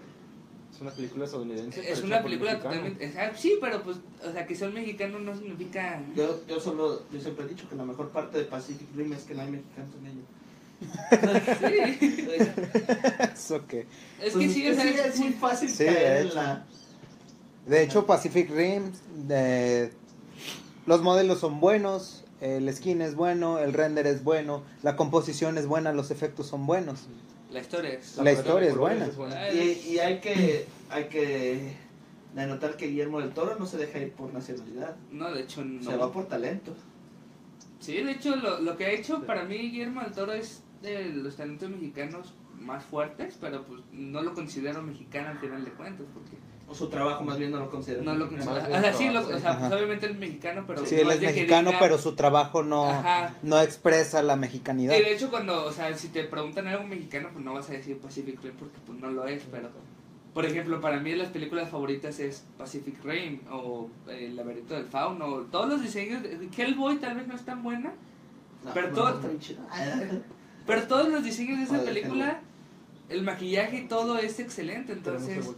[0.73, 1.91] Es una película estadounidense.
[1.91, 5.19] es una película totalmente, o sea, sí, pero pues, o sea, que sea un mexicano
[5.19, 6.03] no significa...
[6.15, 9.23] Yo, yo solo, yo siempre he dicho que la mejor parte de Pacific Rim es
[9.23, 10.21] que no hay mexicanos en ello.
[10.81, 12.27] Sí,
[13.33, 13.85] Eso que.
[14.21, 16.35] es que Pues sí, es muy fácil Sí, de caer en hecho.
[16.35, 16.65] la...
[17.67, 18.91] De hecho, Pacific Rim,
[19.29, 19.91] eh,
[20.87, 25.67] los modelos son buenos, el skin es bueno, el render es bueno, la composición es
[25.67, 27.01] buena, los efectos son buenos.
[27.51, 28.17] la historia es...
[28.17, 29.07] La historia es buena.
[29.53, 31.75] Y, y hay que hay que
[32.33, 35.83] denotar que Guillermo del Toro no se deja ir por nacionalidad, No, de hecho no.
[35.83, 36.73] se va por talento.
[37.79, 41.09] Sí, de hecho lo, lo que ha hecho para mí Guillermo del Toro es de
[41.13, 46.05] los talentos mexicanos más fuertes, pero pues no lo considero mexicano al final de cuentas,
[46.13, 48.03] porque O su trabajo más bien no lo considera.
[48.03, 48.57] no lo considero...
[48.61, 50.85] O sea, sí, lo- o sea, pues, obviamente es mexicano, pero...
[50.85, 53.33] Sí, no él es mexicano, diga- pero su trabajo no, Ajá.
[53.41, 54.95] no expresa la mexicanidad.
[54.95, 57.73] Y de hecho cuando, o sea, si te preguntan algo mexicano, pues no vas a
[57.73, 59.69] decir Pacific Rim porque pues no lo es, pero...
[60.33, 64.85] Por ejemplo, para mí las películas favoritas es Pacific Rim o eh, El laberinto del
[64.85, 66.23] fauno, todos los diseños...
[66.55, 67.91] Hellboy tal vez no es tan buena,
[68.63, 69.19] No, pero no, todo-.
[70.67, 72.39] Pero todos los diseños de esa película,
[73.09, 75.55] el maquillaje y todo es excelente, entonces Hellboy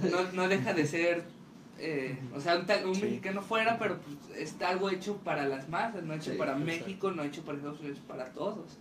[0.00, 0.12] 3.
[0.12, 1.24] no, no deja de ser,
[1.78, 3.02] eh, o sea, un, tal- un Sí.
[3.02, 6.66] mexicano fuera, pero pues, está algo hecho para las masas, no hecho Sí, para exacto.
[6.72, 8.78] México, no hecho para Estados Unidos, para todos.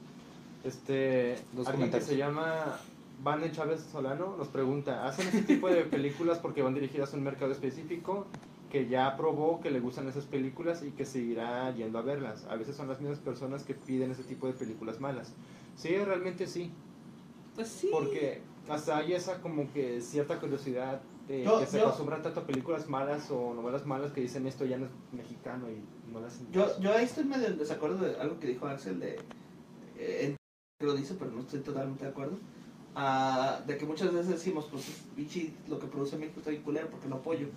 [0.64, 2.08] Este, alguien que comentarios.
[2.10, 2.80] se llama
[3.22, 7.24] Vane Chávez Solano nos pregunta, ¿hacen este tipo de películas porque van dirigidas a un
[7.24, 8.28] mercado específico
[8.72, 12.46] que ya probó que le gustan esas películas y que seguirá yendo a verlas?
[12.50, 15.34] A veces son las mismas personas que piden ese tipo de películas malas.
[15.76, 16.72] Sí, realmente sí,
[17.56, 17.90] Pues sí.
[17.92, 22.42] porque hasta hay esa como que cierta curiosidad de Yo- que se yo- acostumbran tanto
[22.42, 25.82] a películas malas o novelas malas que dicen esto ya no es mexicano y
[26.12, 29.20] no las Yo, yo ahí estoy medio en desacuerdo de algo que dijo Axel de
[29.98, 30.36] eh,
[30.82, 32.38] lo dice, pero no estoy totalmente de acuerdo.
[32.96, 34.84] Ah, de que muchas veces decimos, pues
[35.16, 37.48] bichi, lo que produce México está bien culero porque lo apoyo.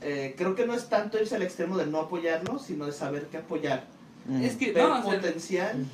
[0.00, 3.26] Eh, creo que no es tanto irse al extremo de no apoyarlo, sino de saber
[3.26, 3.84] qué apoyar.
[4.26, 4.42] Mm.
[4.42, 5.90] Es que, Ver no, o sea, potencial también.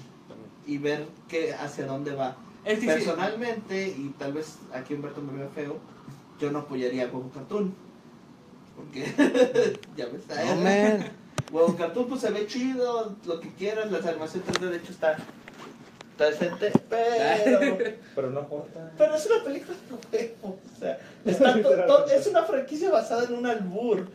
[0.66, 2.36] Y ver qué, hacia dónde va.
[2.64, 5.78] es que sí, Personalmente, y tal vez aquí Humberto me vea feo,
[6.40, 7.74] yo no apoyaría a Goku Cartoon.
[8.76, 9.04] Porque,
[9.96, 11.10] ya ves, No, man.
[11.52, 15.16] Huevo Cartoon pues se ve chido, lo que quieras, la animación 3D de hecho está,
[16.10, 17.78] está decente, pero,
[18.16, 18.92] Pero no importa.
[18.98, 19.76] pero es una película
[20.10, 24.08] de huevo, o sea, está to- to- es una franquicia basada en un albur.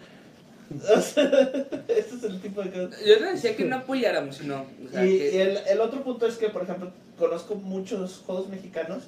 [0.96, 1.24] O sea,
[1.88, 3.00] ese es el tipo de cosas.
[3.06, 4.66] Yo no decía que no apoyáramos, sino.
[4.88, 8.22] O sea, Y, que- y el, el otro punto es que, por ejemplo, conozco muchos
[8.26, 9.04] juegos mexicanos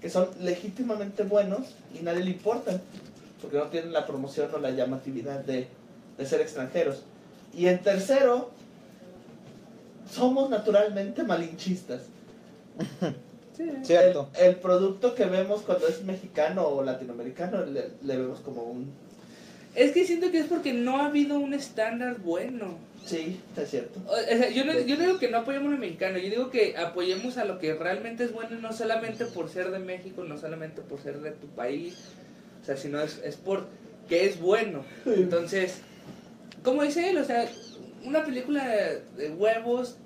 [0.00, 1.60] que son legítimamente buenos
[1.98, 2.80] y nadie le importan,
[3.40, 5.66] porque no tienen la promoción o la llamatividad de,
[6.18, 7.02] de ser extranjeros.
[7.56, 8.50] Y en tercero,
[10.10, 12.02] somos naturalmente malinchistas.
[13.84, 14.28] Cierto.
[14.36, 18.90] El, el producto que vemos cuando es mexicano o latinoamericano le, le vemos como un...
[19.74, 22.78] Es que siento que es porque no ha habido un estándar bueno.
[23.04, 24.00] Sí, es cierto.
[24.06, 27.36] O sea, yo, no, yo digo que no apoyemos al mexicano, yo digo que apoyemos
[27.36, 31.02] a lo que realmente es bueno, no solamente por ser de México, no solamente por
[31.02, 31.96] ser de tu país,
[32.62, 33.66] o sea, sino es, es por
[34.08, 34.84] que es bueno.
[35.04, 35.80] Entonces,
[36.62, 37.46] como dice él, o sea,
[38.04, 39.96] una película de, de huevos,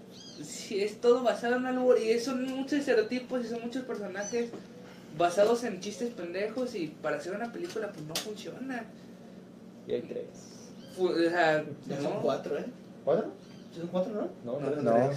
[0.43, 4.51] si es todo basado en algo, y son muchos estereotipos y son muchos personajes
[5.17, 8.85] basados en chistes pendejos, y para hacer una película, pues no funciona.
[9.89, 10.25] Y hay tres.
[10.97, 12.03] Fu- o sea, Ya no.
[12.03, 12.65] son cuatro, ¿eh?
[13.05, 13.27] ¿Cuatro?
[13.75, 14.29] ¿Ya son cuatro, no?
[14.53, 14.83] No, No, tres.
[14.85, 15.11] no.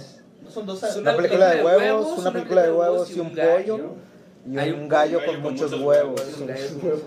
[0.44, 0.82] No son dos.
[0.82, 3.76] Es Una película de huevos, una película de huevos y un gallo.
[3.76, 3.94] pollo.
[4.50, 6.20] Y Hay un un gallo gallo con con muchos muchos huevos.
[6.20, 6.40] huevos.
[6.40, 7.02] Un gallo.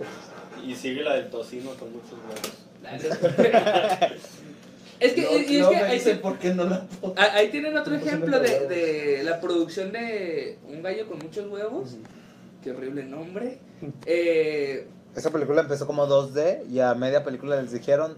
[0.65, 2.61] Y sigue la del tocino con muchos huevos.
[4.97, 7.15] Es que, no, y es no que me ahí, dicen por qué no la pongo.
[7.17, 11.51] ah, ahí tienen otro No ejemplo de, de la producción de un gallo con muchos
[11.51, 11.97] huevos.
[12.63, 13.59] Qué horrible nombre.
[14.05, 18.17] Eh, Esa película empezó como 2D y a media película les dijeron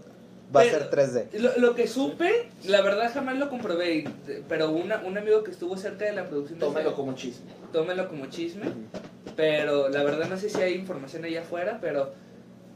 [0.54, 1.26] va a ser 3D.
[1.38, 4.08] lo, lo que supe, la verdad jamás lo comprobé,
[4.48, 7.46] pero una, un amigo que estuvo cerca de la producción de Tómelo como chisme.
[7.72, 8.64] tómelo como chisme.
[9.36, 12.12] Pero la verdad no sé si hay información allá afuera, pero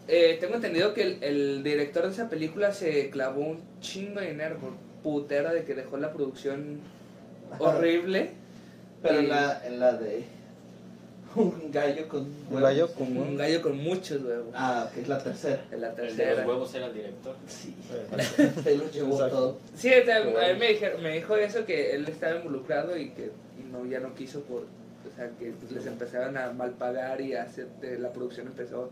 [0.07, 4.29] eh, tengo entendido que el, el director de esa película se clavó un chingo de
[4.29, 4.71] dinero por
[5.03, 6.79] putera de que dejó la producción
[7.59, 8.31] horrible.
[9.03, 10.25] Pero Y- en la, en la de
[11.37, 12.63] un gallo con Un huevos.
[12.63, 14.53] gallo con Un gallo con muchos huevos.
[14.55, 15.65] Ah, que es la tercera.
[15.71, 16.35] En la El de tercera.
[16.37, 17.37] los huevos era el director.
[17.47, 17.75] Sí.
[17.93, 19.37] Eh, Se lo llevó Exacto.
[19.37, 19.59] todo.
[19.77, 23.11] Sí, o sea, a mí me, dijeron- me dijo eso que él estaba involucrado y
[23.11, 23.31] que
[23.71, 27.43] no ya no quiso por, o sea, que les empezaron a mal pagar y a
[27.45, 28.91] hacer, de- la producción empezó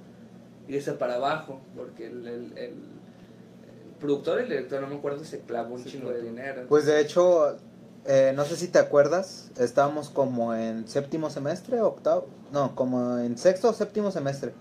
[0.68, 4.96] a irse para abajo porque el, el, el- el productor y el director no me
[4.96, 6.64] acuerdo se clavó un Sí, chingo de dinero.
[6.68, 7.56] Pues de hecho,
[8.06, 13.36] eh, no sé si te acuerdas, estábamos como en séptimo semestre, octavo, no, como en
[13.38, 14.52] sexto o séptimo semestre.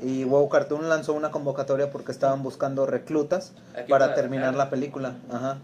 [0.00, 4.68] Y WoW Cartoon lanzó una convocatoria porque estaban buscando reclutas Aquí para para- terminar la
[4.68, 5.14] película.
[5.30, 5.58] Ajá.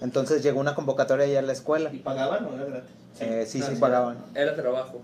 [0.00, 1.90] Entonces llegó una convocatoria ahí a la escuela.
[1.92, 2.90] ¿Y pagaban o era gratis?
[3.20, 3.80] Eh, sí, No, sí sí.
[3.80, 4.18] pagaban.
[4.34, 5.00] Era trabajo.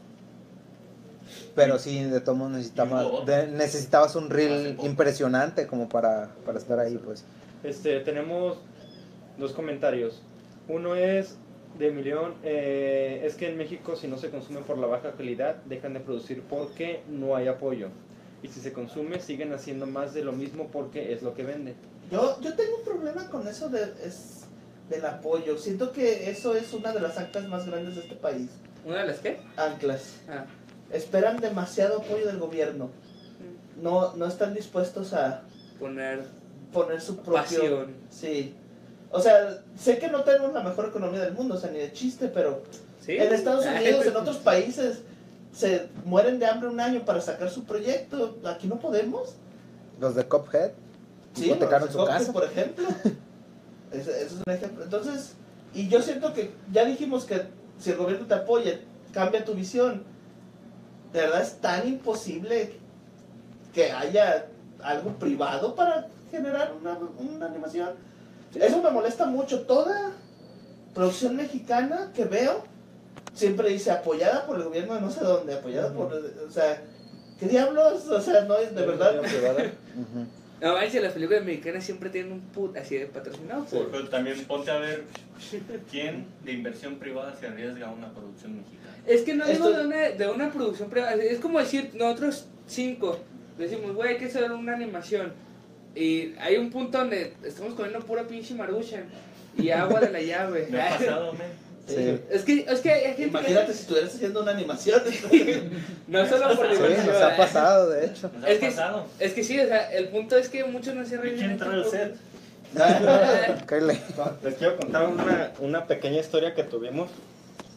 [1.54, 3.24] Pero sí, de todos modos hubo necesitabas, otro.
[3.24, 7.24] de- necesitabas un reel impresionante como para, para estar ahí, pues.
[7.62, 8.58] Este, tenemos
[9.38, 10.20] dos comentarios.
[10.68, 11.36] Uno es
[11.78, 15.56] de Emilión, eh, es que en México si no se consume por la baja calidad,
[15.64, 17.88] dejan de producir porque no hay apoyo.
[18.42, 21.74] Y si se consume, siguen haciendo más de lo mismo porque es lo que vende.
[22.10, 24.44] Yo, yo tengo un problema con eso de, es,
[24.90, 25.56] del apoyo.
[25.56, 28.50] Siento que eso es una de las actas más grandes de este país.
[28.84, 29.38] ¿Una de las qué?
[29.56, 30.20] Anclas.
[30.28, 30.44] Ah.
[30.92, 32.90] Esperan demasiado apoyo del gobierno.
[33.80, 35.42] No, no están dispuestos a
[35.80, 36.24] Poner
[36.74, 37.40] poner su propio...
[37.40, 37.94] pasión.
[38.10, 38.54] Sí.
[39.14, 41.92] O sea, sé que no tenemos la mejor economía del mundo, o sea, ni de
[41.92, 42.62] chiste, pero
[43.00, 43.12] ¿Sí?
[43.12, 45.03] en Estados Unidos, en otros países,
[45.53, 48.37] se mueren de hambre un año para sacar su proyecto.
[48.44, 49.37] Aquí no podemos.
[50.00, 50.72] Los de Cuphead
[51.33, 51.59] Sí, los
[51.92, 52.33] su Coppel, casa.
[52.33, 52.88] por ejemplo.
[53.92, 54.83] Ese, ese es un ejemplo.
[54.83, 55.35] Entonces,
[55.72, 57.42] y yo siento que ya dijimos que
[57.79, 58.81] si el gobierno te apoya,
[59.12, 60.03] cambia tu visión.
[61.12, 62.72] De verdad es tan imposible
[63.72, 64.46] que haya
[64.83, 67.90] algo privado para generar una, una animación.
[68.60, 69.62] Eso me molesta mucho.
[69.62, 70.12] Toda
[70.94, 72.64] producción mexicana que veo
[73.32, 76.12] siempre dice apoyada por el gobierno de no sé dónde, apoyada por...
[76.12, 76.80] O sea,
[77.40, 78.06] ¿qué diablos?
[78.06, 79.20] O sea, no es de verdad...
[80.60, 83.90] No manches, las películas mexicanas siempre tienen un put así de patrocinado por...
[83.90, 85.04] Pero también ponte a ver
[85.90, 88.94] quién de inversión privada se arriesga a una producción mexicana.
[89.04, 92.46] Es que no digo Esto- de una, de una producción privada, es como decir, nosotros
[92.66, 93.18] cinco
[93.58, 95.32] decimos, güey, hay que hacer una animación.
[95.94, 99.04] Y hay un punto donde estamos comiendo pura pinche maruchan
[99.57, 100.66] y agua de la llave.
[100.70, 101.64] Me ha pasado, men.
[101.87, 102.18] Sí.
[102.30, 103.72] Es que, es que hay gente Imagínate que...
[103.74, 105.02] si estuvieras haciendo una animación.
[106.09, 107.07] No solo por Sí, diversión.
[107.07, 108.30] nos ha pasado, de hecho.
[108.35, 109.07] Nos ha Es que, pasado.
[109.18, 111.37] es que sí, o sea, el punto es que muchos no se ríen.
[111.37, 112.16] ¿Quién trae el set?
[114.42, 117.11] Les quiero contar una, una pequeña historia que tuvimos.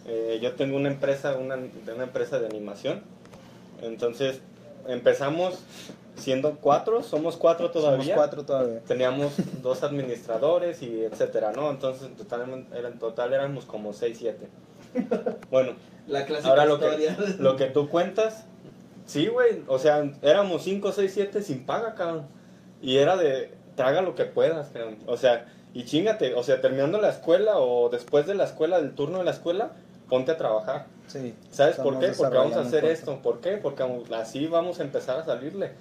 [0.07, 3.01] Eh, yo tengo una empresa, una, una empresa de animación.
[3.81, 4.39] Entonces
[4.87, 5.59] empezamos
[6.17, 8.03] siendo cuatro, somos cuatro todavía.
[8.03, 8.79] Somos cuatro todavía.
[8.81, 11.69] Teníamos dos administradores y etcétera, ¿no?
[11.69, 14.47] Entonces en total, en total éramos como seis, siete.
[15.49, 15.73] Bueno,
[16.07, 18.45] La ahora lo que, lo que tú cuentas,
[19.05, 22.27] sí, güey, o sea, éramos cinco, seis, siete sin paga, cabrón.
[22.81, 24.97] Y era de, traga lo que puedas, cabrón.
[25.05, 28.95] O sea, y chingate, o sea, terminando la escuela o después de la escuela, del
[28.95, 29.71] turno de la escuela,
[30.09, 30.85] ponte a trabajar.
[31.07, 31.35] Sí.
[31.51, 32.09] ¿Sabes por qué?
[32.17, 33.21] Porque vamos a hacer esto.
[33.21, 33.57] ¿Por qué?
[33.57, 33.83] Porque
[34.15, 35.71] así vamos a empezar a salirle.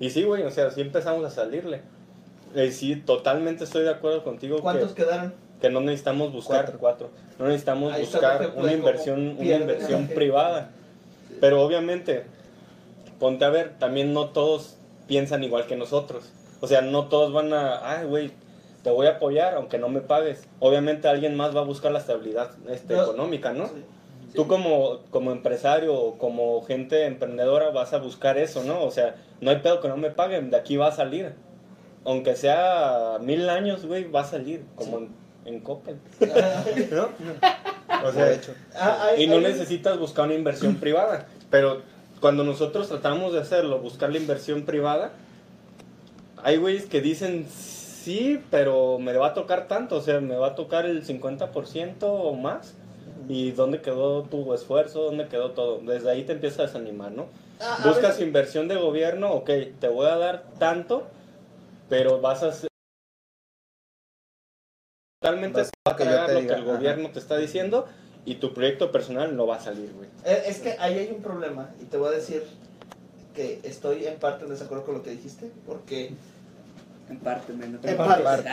[0.00, 1.82] Y sí, güey, o sea, así empezamos a salirle.
[2.54, 5.34] Y sí, totalmente estoy de acuerdo contigo ¿Cuántos que, quedaron?
[5.60, 6.78] que no necesitamos buscar Cuatro.
[6.78, 7.10] cuatro.
[7.38, 10.70] No necesitamos Ahí buscar una inversión, una inversión privada.
[11.40, 12.24] Pero obviamente,
[13.18, 16.30] ponte a ver, también no todos piensan igual que nosotros.
[16.60, 18.30] O sea, no todos van a, ay, güey,
[18.82, 20.46] te voy a apoyar aunque no me pagues.
[20.60, 23.02] Obviamente alguien más va a buscar la estabilidad este, No.
[23.02, 23.66] económica, ¿no?
[23.66, 23.84] Sí.
[24.36, 28.82] Tú como, como empresario o como gente emprendedora vas a buscar eso, ¿no?
[28.84, 31.32] O sea, no hay pedo que no me paguen, de aquí va a salir.
[32.04, 35.08] Aunque sea mil años, güey, va a salir, como en,
[35.44, 35.96] en Coppel,
[36.92, 37.08] ¿no?
[38.06, 38.54] O sea, De hecho.
[38.76, 41.26] Ah, hay- y no hay- necesitas buscar una inversión privada.
[41.50, 41.82] Pero
[42.20, 45.12] cuando nosotros tratamos de hacerlo, buscar la inversión privada,
[46.42, 50.48] hay güeyes que dicen, sí, pero me va a tocar tanto, o sea, me va
[50.48, 52.74] a tocar el 50% o más.
[53.28, 55.02] ¿Y dónde quedó tu esfuerzo?
[55.02, 55.78] ¿Dónde quedó todo?
[55.80, 57.26] Desde ahí te empiezas a desanimar, ¿no?
[57.60, 61.06] Ah, Buscas veces- inversión de gobierno, ok, te voy a dar tanto,
[61.88, 62.68] pero vas a hacer...
[65.20, 66.72] Totalmente Vas a te lo diga, que el ajá.
[66.76, 67.86] gobierno te está diciendo
[68.24, 70.08] y tu proyecto personal no va a salir, güey.
[70.24, 72.44] Eh, Es que ahí hay un problema y te voy a decir
[73.34, 76.12] que estoy en parte en desacuerdo con lo que dijiste porque
[77.08, 77.84] En parte, menos.
[77.84, 78.44] En parte.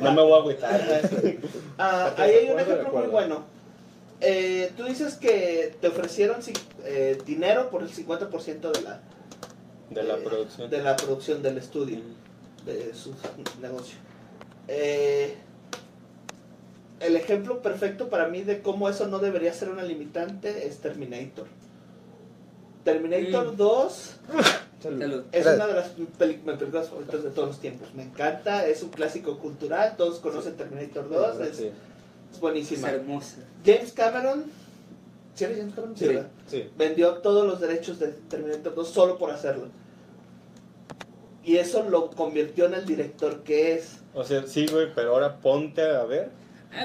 [0.00, 0.80] No me voy a agüitar.
[1.78, 3.42] Ah, ahí hay un ejemplo muy bueno.
[4.20, 9.00] Eh, tú dices que te ofrecieron ci- eh, dinero por el 50% de la,
[9.90, 10.70] De la eh, producción.
[10.70, 12.00] de la producción del estudio,
[12.64, 13.12] de su
[13.60, 13.98] negocio.
[14.68, 15.34] Eh,
[17.00, 21.46] el ejemplo perfecto para mí de cómo eso no debería ser una limitante es Terminator.
[22.84, 23.56] Terminator Mm.
[23.56, 24.14] 2
[24.82, 25.24] Salud.
[25.32, 27.88] es una de las películas favoritas de todos los tiempos.
[27.94, 31.70] Me encanta, es un clásico cultural, todos conocen Terminator 2, es, Sí.
[32.34, 32.90] Es Es buenísima.
[32.90, 33.36] hermosa.
[33.64, 34.44] James Cameron,
[35.34, 35.96] ¿sí era James Cameron?
[35.96, 36.08] Sí.
[36.48, 36.68] Sí.
[36.76, 39.68] Vendió todos los derechos de Terminator 2 solo por hacerlo.
[41.44, 43.98] Y eso lo convirtió en el director que es.
[44.14, 46.30] O sea, sí, güey, pero ahora ponte a ver.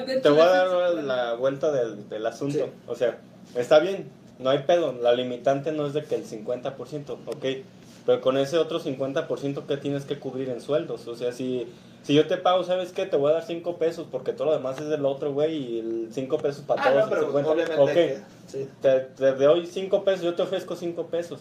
[0.06, 2.58] Ve Te voy a dar la vuelta del, del asunto.
[2.58, 2.72] Sí.
[2.88, 3.20] O sea,
[3.56, 4.94] está bien, no hay pedo.
[4.94, 7.46] La limitante no es de que el 50%, ok.
[8.06, 11.08] Pero con ese otro 50% que tienes que cubrir en sueldos.
[11.08, 11.68] O sea, si,
[12.04, 13.06] si yo te pago, ¿sabes qué?
[13.06, 15.56] Te voy a dar 5 pesos porque todo lo demás es del otro, güey.
[15.56, 17.04] Y el 5 pesos para Ah, todos.
[17.06, 17.52] no, pero 50.
[17.52, 17.82] obviamente.
[17.82, 17.90] Ok.
[17.90, 18.68] hay que- sí.
[18.82, 21.40] te, te doy 5 pesos, yo te ofrezco 5 pesos.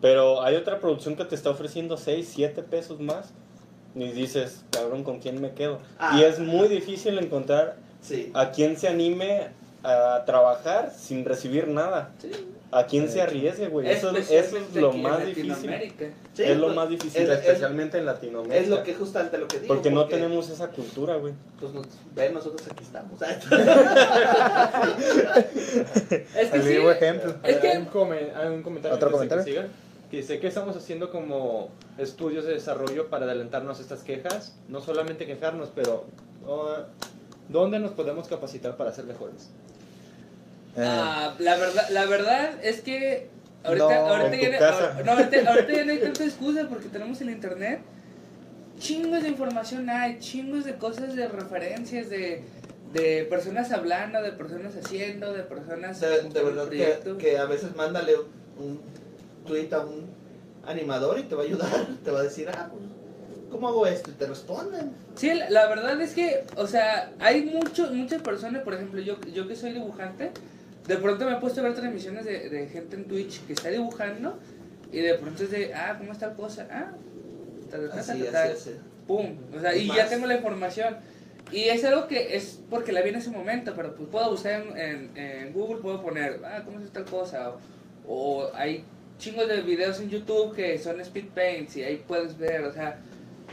[0.00, 3.32] Pero hay otra producción que te está ofreciendo 6, 7 pesos más.
[3.94, 5.78] Y dices, cabrón, ¿con quién me quedo?
[5.98, 6.16] Ah.
[6.18, 8.30] y es muy difícil encontrar sí.
[8.34, 9.48] a quien se anime
[9.84, 12.10] a trabajar sin recibir nada.
[12.20, 12.30] Sí.
[12.74, 13.86] A quien se arriesgue, güey.
[13.90, 15.48] Eso, eso es lo más difícil.
[15.50, 16.06] Latinoamérica.
[16.32, 18.56] Sí, es lo pues, más difícil, es- es- especialmente en Latinoamérica.
[18.58, 19.74] Es lo que justamente lo que digo.
[19.74, 21.34] porque no tenemos esa cultura, güey.
[21.60, 23.20] Pues nos- ve, nosotros aquí estamos.
[26.34, 26.76] Es que sí.
[26.76, 27.34] ejemplo.
[27.42, 27.88] Es que- Hay un,
[28.36, 29.64] hay un comentario ¿Otro comentario?
[30.10, 34.54] Que dice que estamos haciendo como estudios de desarrollo para adelantarnos a estas quejas.
[34.68, 36.04] No solamente quejarnos, pero
[36.46, 36.82] uh,
[37.48, 39.50] ¿dónde nos podemos capacitar para ser mejores?
[40.76, 43.28] Eh, Ah, la verdad, la verdad es que
[43.64, 47.30] ahorita, No, ahorita, ya no, ahorita, ahorita ya no hay tanta excusa porque tenemos el
[47.30, 47.80] internet.
[48.78, 52.42] Chingos de información hay, chingos de cosas de referencias, de,
[52.92, 57.76] de personas hablando, de personas haciendo, de personas De, de verdad que, que a veces
[57.76, 58.14] mándale
[58.58, 58.80] un
[59.46, 60.06] tweet a un
[60.66, 61.86] animador y te va a ayudar.
[62.04, 62.82] Te va a decir, ah, pues,
[63.50, 64.10] ¿cómo hago esto?
[64.10, 64.92] Y te responden.
[65.14, 69.20] Sí, la, la verdad es que, o sea, hay mucho, muchas personas, por ejemplo, yo,
[69.32, 70.30] yo que soy dibujante,
[70.86, 73.68] de pronto me he puesto a ver transmisiones de, de gente en Twitch que está
[73.70, 74.38] dibujando
[74.90, 76.66] y de pronto es de, ah, ¿cómo está la cosa?
[76.70, 76.92] Ah,
[77.70, 78.70] ta, ta, ta, Así, ta, ta, así, así.
[79.06, 80.96] pum, o sea, y ya tengo la información.
[81.50, 84.62] Y es algo que es porque la vi en ese momento, pero pues puedo buscar
[84.62, 87.50] en, en, en Google, puedo poner, ah, ¿cómo es tal cosa?
[87.50, 87.58] O,
[88.06, 88.84] o hay
[89.18, 92.98] chingos de videos en YouTube que son speed paints y ahí puedes ver, o sea,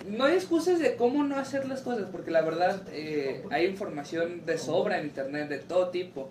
[0.08, 4.46] no hay excusas de cómo no hacer las cosas, porque la verdad eh, hay información
[4.46, 6.30] de sobra en internet de todo tipo.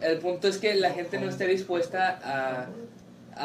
[0.00, 2.68] El punto es que la gente no esté dispuesta a,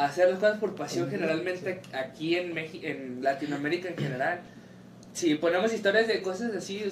[0.04, 4.40] hacer las cosas por pasión generalmente aquí en, Meji- en Latinoamérica en general.
[5.12, 6.82] Si ponemos historias de cosas así,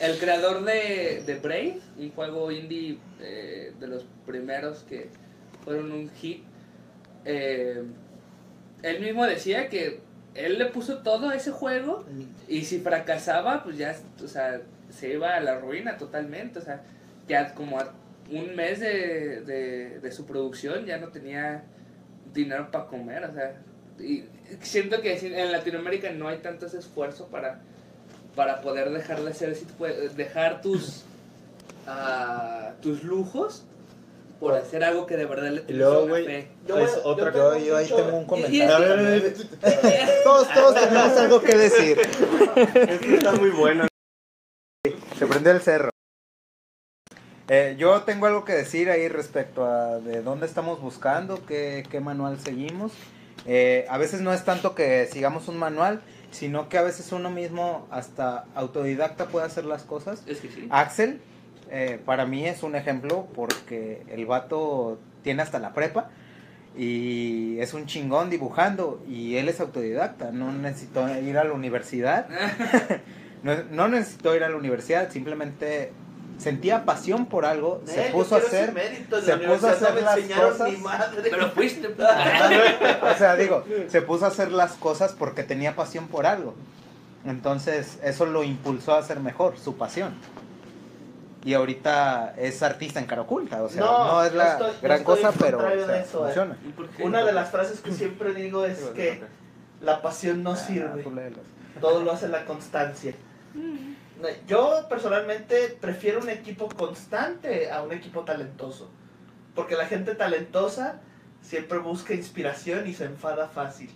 [0.00, 5.08] el, creador de, de Brave, un juego indie eh, de los primeros que
[5.64, 6.42] fueron un hit,
[7.24, 7.84] eh,
[8.82, 10.00] él mismo decía que
[10.34, 12.04] él le puso todo a ese juego
[12.48, 14.60] y si fracasaba, pues ya, o sea,
[14.90, 16.82] se iba a la ruina totalmente, o sea,
[17.28, 17.92] ya como a
[18.30, 19.40] un mes de,
[20.00, 21.64] de, su producción ya no tenía
[22.32, 23.54] dinero para comer, o sea,
[23.98, 24.24] y
[24.60, 27.60] siento que en Latinoamérica no hay tanto ese esfuerzo para,
[28.34, 29.56] para poder dejar de hacer
[30.16, 31.04] dejar tus,
[31.86, 33.64] ah, tus lujos
[34.44, 36.48] por hacer algo que de verdad le tienes luego, güey, fe.
[36.68, 39.32] Yo es yo otra tengo Yo, yo ahí tengo un comentario.
[40.22, 41.98] Todos, todos tenemos algo que decir.
[41.98, 43.86] Esto está muy bueno.
[45.18, 45.88] Se prendió el cerro.
[47.48, 52.00] Eh, yo tengo algo que decir ahí respecto a de dónde estamos buscando, qué, qué
[52.00, 52.92] manual seguimos.
[53.46, 57.30] Eh, a veces no es tanto que sigamos un manual, sino que a veces uno
[57.30, 60.22] mismo hasta autodidacta puede hacer las cosas.
[60.26, 60.68] Es que sí.
[60.70, 61.22] Axel,
[61.76, 66.08] eh, para mí es un ejemplo porque el vato tiene hasta la prepa
[66.76, 72.28] y es un chingón dibujando y él es autodidacta, no necesitó ir a la universidad,
[73.42, 75.90] no, no necesitó ir a la universidad, simplemente
[76.38, 78.72] sentía pasión por algo, se Eh, yo puso a hacer,
[79.24, 80.70] se puso a hacer las cosas.
[81.22, 81.88] Pero fuiste.
[83.02, 86.54] o sea, digo, se puso a hacer las cosas porque tenía pasión por algo.
[87.24, 90.14] Entonces, eso lo impulsó a ser mejor, su pasión.
[91.44, 95.00] Y ahorita es artista en cara oculta, o sea, no, No, es la estoy- gran
[95.00, 96.52] estoy cosa, pero contrario o sea, de eso, eh.
[97.00, 99.22] Una de las frases que siempre digo es que
[99.82, 101.04] la pasión no Ah, sirve.
[101.80, 103.14] Todo lo hace la constancia.
[103.54, 108.90] No, Yo personalmente prefiero un equipo constante a un equipo talentoso.
[109.54, 111.00] Porque la gente talentosa
[111.42, 113.90] siempre busca inspiración y se enfada fácil.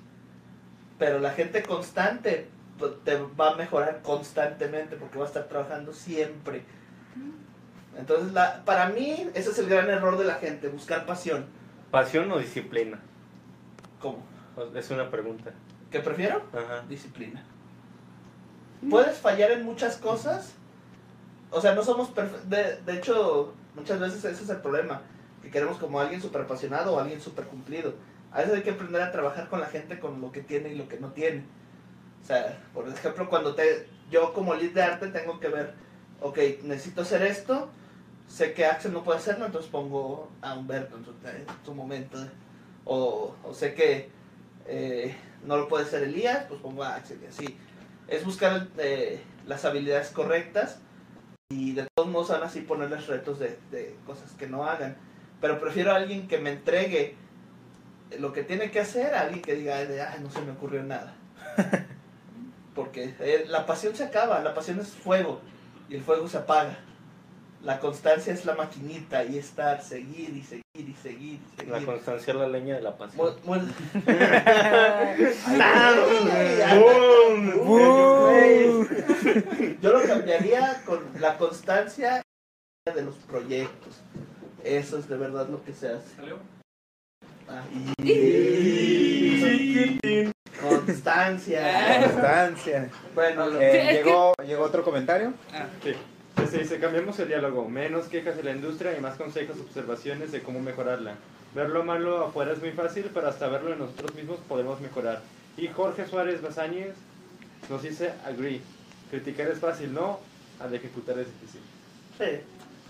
[0.98, 5.92] Pero la gente constante pues, te va a mejorar constantemente porque va a estar trabajando
[5.94, 6.62] siempre.
[7.98, 11.46] Entonces, la, para mí, ese es el gran error de la gente, buscar pasión.
[11.90, 13.00] ¿Pasión o disciplina?
[14.00, 14.22] ¿Cómo?
[14.74, 15.52] Es una pregunta.
[15.90, 16.42] ¿Qué prefiero?
[16.52, 16.84] Ajá.
[16.88, 17.44] disciplina.
[18.88, 20.54] Puedes fallar en muchas cosas.
[21.50, 22.48] O sea, no somos perfectos.
[22.48, 25.02] De, de hecho, muchas veces ese es el problema.
[25.42, 27.94] Que queremos como alguien súper apasionado o alguien súper cumplido.
[28.30, 30.76] A veces hay que aprender a trabajar con la gente con lo que tiene y
[30.76, 31.44] lo que no tiene.
[32.22, 35.72] O sea, por ejemplo, cuando te, yo como lead de arte tengo que ver,
[36.20, 37.70] ok, necesito hacer esto,
[38.28, 42.18] sé que Axel no puede hacerlo, entonces pongo a Humberto en su, en su momento.
[42.84, 44.10] O, o sé que
[44.66, 45.14] eh,
[45.44, 47.58] no lo puede hacer Elías, pues pongo a Axel y así.
[48.06, 50.78] Es buscar eh, las habilidades correctas
[51.50, 54.96] y de todos modos van así ponerles retos de, de cosas que no hagan.
[55.40, 57.16] Pero prefiero a alguien que me entregue
[58.18, 60.82] lo que tiene que hacer a alguien que diga, "Ay, ay, no se me ocurrió
[60.82, 61.14] nada.
[62.74, 65.40] Porque eh, la pasión se acaba, la pasión es fuego
[65.88, 66.78] y el fuego se apaga.
[67.64, 71.68] La constancia es la maquinita y estar, seguir y seguir y seguir y seguir.
[71.68, 73.18] La constancia es la leña de la pasión.
[79.82, 82.22] Yo lo cambiaría con la constancia
[82.94, 84.00] de los proyectos.
[84.64, 86.14] Eso es de verdad lo que se hace.
[87.48, 87.62] Ah,
[90.60, 92.02] Constancia.
[92.04, 92.90] Constancia.
[93.14, 95.32] Bueno, Eh, llegó, llegó otro comentario.
[95.52, 95.92] Ah, Sí.
[96.46, 100.40] Se dice, cambiamos el diálogo, menos quejas de la industria y más consejos, observaciones de
[100.40, 101.14] cómo mejorarla.
[101.54, 105.20] Ver lo malo afuera es muy fácil, pero hasta verlo en nosotros mismos podemos mejorar.
[105.58, 106.94] Y Jorge Suárez Bazáñez
[107.68, 108.62] nos dice, agree,
[109.10, 110.20] criticar es fácil, no,
[110.58, 111.60] al ejecutar es difícil.
[112.18, 112.40] sí.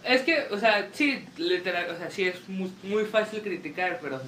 [0.04, 4.20] Es que, o sea, sí, literal, o sea, sí es muy, muy fácil criticar, pero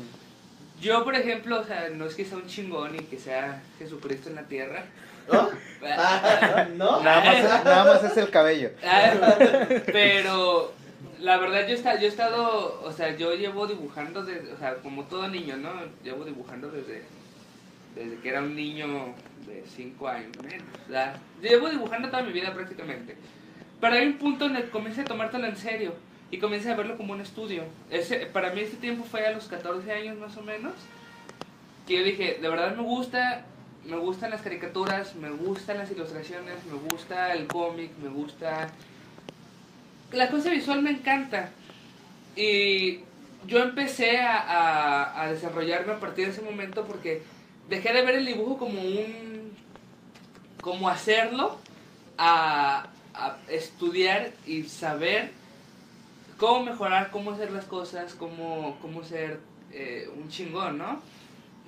[0.80, 4.30] yo, por ejemplo, o sea, no es que sea un chingón y que sea Jesucristo
[4.30, 4.84] en la tierra.
[5.28, 5.50] ¿No?
[6.76, 7.00] ¿No?
[7.02, 8.70] Nada más, nada más es el cabello.
[8.84, 9.12] Ah,
[9.86, 10.72] pero
[11.20, 14.76] la verdad yo, está, yo he estado, o sea, yo llevo dibujando desde, o sea,
[14.76, 15.70] como todo niño, ¿no?
[16.02, 17.02] Llevo dibujando desde,
[17.94, 19.14] desde que era un niño
[19.46, 20.32] de 5 años.
[20.86, 23.16] O sea, llevo dibujando toda mi vida prácticamente.
[23.80, 25.94] Pero hay un punto en el que comencé a tomártelo en serio
[26.30, 27.64] y comencé a verlo como un estudio.
[27.90, 30.74] Ese, para mí este tiempo fue a los 14 años más o menos,
[31.86, 33.44] que yo dije, de verdad me gusta,
[33.86, 38.68] me gustan las caricaturas, me gustan las ilustraciones, me gusta el cómic, me gusta...
[40.12, 41.50] La cosa visual me encanta.
[42.36, 43.00] Y
[43.46, 47.22] yo empecé a, a- desarrollarme a partir de ese momento porque
[47.68, 49.52] dejé de ver el dibujo como un...
[50.60, 51.58] como hacerlo,
[52.18, 55.32] a, a estudiar y saber
[56.36, 59.40] cómo mejorar, cómo hacer las cosas, cómo, cómo ser
[59.72, 61.00] eh, un chingón, ¿no?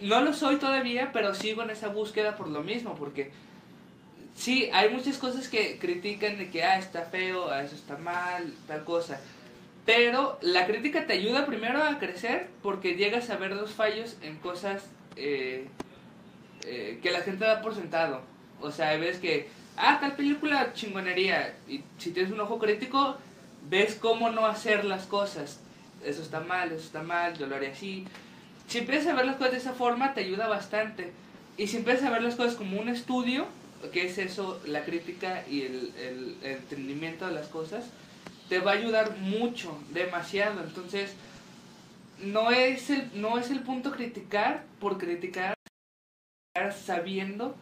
[0.03, 3.31] No lo soy todavía, pero sigo en esa búsqueda por lo mismo, porque
[4.35, 8.53] sí, hay muchas cosas que critican de que, ah, está feo, ah, eso está mal,
[8.67, 9.21] tal cosa.
[9.87, 14.37] Pero la crítica te ayuda primero a crecer porque llegas a ver los fallos en
[14.39, 14.85] cosas
[15.17, 15.67] eh,
[16.65, 18.23] eh, que la gente da por sentado.
[18.61, 21.55] O sea, veces que, ah, tal película chingonería.
[21.69, 23.17] Y si tienes un ojo crítico,
[23.69, 25.61] ves cómo no hacer las cosas.
[26.05, 28.05] Eso está mal, eso está mal, yo lo haré así.
[28.73, 31.13] Si empiezas a ver las cosas de esa forma, te ayuda bastante.
[31.59, 33.45] Y si empiezas a ver las cosas como un estudio,
[33.93, 37.85] que es eso, la crítica y el, entendimiento de las cosas,
[38.49, 40.63] te va a ayudar mucho, demasiado.
[40.63, 41.13] Entonces,
[42.23, 45.55] no es el, no es el punto criticar por criticar,
[46.83, 47.55] sabiendo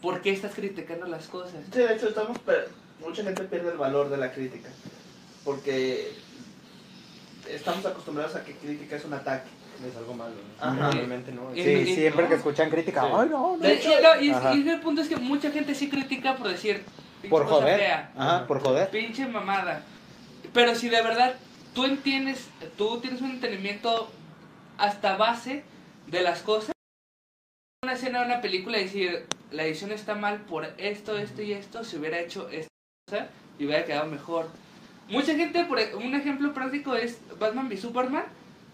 [0.00, 1.62] por qué estás criticando las cosas.
[1.74, 2.38] Sí, de hecho, estamos.
[3.00, 4.70] Mucha gente pierde el valor de la crítica.
[5.44, 6.10] Porque
[7.50, 9.50] estamos acostumbrados a que crítica es un ataque.
[9.86, 10.34] Es algo malo.
[10.60, 10.90] Ajá.
[10.90, 11.52] Realmente no.
[11.54, 12.28] Sí, y- siempre no.
[12.28, 13.08] que escuchan crítica, Sí.
[13.12, 13.58] ay no, no.
[13.58, 16.82] De hecho, y, no, y- el punto es que mucha gente sí critica por decir
[17.20, 17.78] "Pinche por joder.
[17.78, 18.12] fea".
[18.16, 18.90] Ajá, por joder.
[18.90, 19.82] Pinche mamada.
[20.52, 21.34] Pero si de verdad
[21.74, 22.48] tú entiendes,
[22.78, 24.10] tú tienes un entendimiento
[24.78, 25.64] hasta base
[26.06, 26.72] de las cosas,
[27.82, 31.52] una escena de una película y decir, la edición está mal por esto, esto y
[31.52, 32.68] esto, se hubiera hecho esta
[33.08, 33.26] cosa
[33.58, 34.48] y hubiera quedado mejor.
[35.08, 38.24] Mucha gente, por e- un ejemplo práctico es Batman v Superman.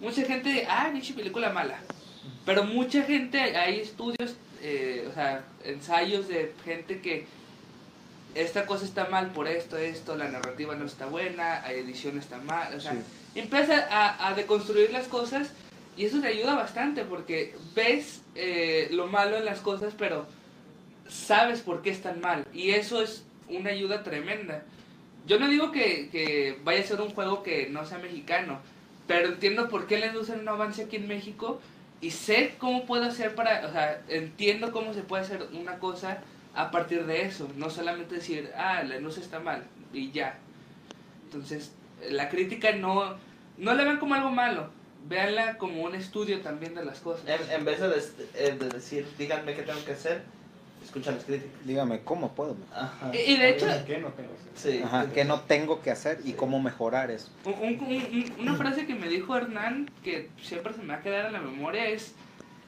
[0.01, 1.78] Mucha gente, ah, pinche película mala.
[2.46, 7.26] Pero mucha gente, hay estudios, eh, o sea, ensayos de gente que
[8.34, 12.38] esta cosa está mal por esto, esto, la narrativa no está buena, la edición está
[12.38, 12.94] mal, o sea,
[13.34, 15.53] empieza a, a deconstruir las cosas
[15.96, 20.26] y eso te ayuda bastante porque ves eh, lo malo en las cosas, pero
[21.09, 24.62] sabes por qué están mal y eso es una ayuda tremenda.
[25.26, 28.61] Yo no digo que, que vaya a ser un juego que no sea mexicano,
[29.11, 31.61] pero entiendo por qué le inducen un avance aquí en México
[32.00, 36.18] y sé cómo puedo hacer para, o sea, entiendo cómo se puede hacer una cosa
[36.54, 40.38] a partir de eso, no solamente decir, ah, la luz está mal y ya.
[41.24, 41.72] Entonces,
[42.08, 43.16] la crítica no,
[43.58, 44.70] no la vean como algo malo,
[45.08, 47.24] véanla como un estudio también de las cosas.
[47.26, 47.88] En, en vez de,
[48.36, 50.22] eh, de decir, díganme qué tengo que hacer,
[50.85, 51.51] escuchan las críticas.
[51.66, 52.57] Dígame, ¿cómo puedo?
[52.74, 53.11] Ajá.
[53.14, 54.31] Y, y de hecho, ¿Qué no tengo?
[54.55, 54.81] Sí.
[54.85, 57.31] Ajá, ¿qué no tengo que hacer y cómo mejorar eso?
[57.45, 61.03] un- un- un- una frase que me dijo Hernán, que siempre se me va a
[61.03, 62.14] quedar en la memoria, es,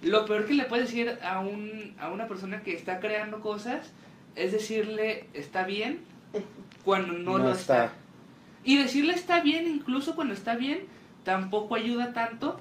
[0.02, 3.92] lo peor que le puedes decir a, un, a una persona que está creando cosas
[4.34, 6.00] es decirle, está bien,
[6.84, 7.84] cuando no, No lo está.
[7.84, 7.96] está.
[8.64, 10.86] Y decirle está bien, incluso cuando está bien,
[11.24, 12.60] tampoco ayuda tanto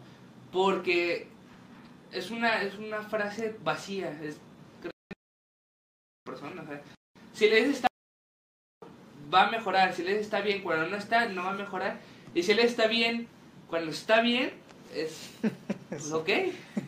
[0.52, 1.28] porque
[2.12, 4.10] es una, es una frase vacía.
[4.22, 4.38] Es
[6.32, 6.82] persona, o sea,
[7.34, 7.88] si le dices está
[9.34, 12.00] va a mejorar, si le dices está bien cuando no está, no va a mejorar.
[12.34, 13.28] Y si le está bien
[13.70, 14.52] cuando está bien,
[14.94, 15.30] es
[15.90, 16.28] pues, ok.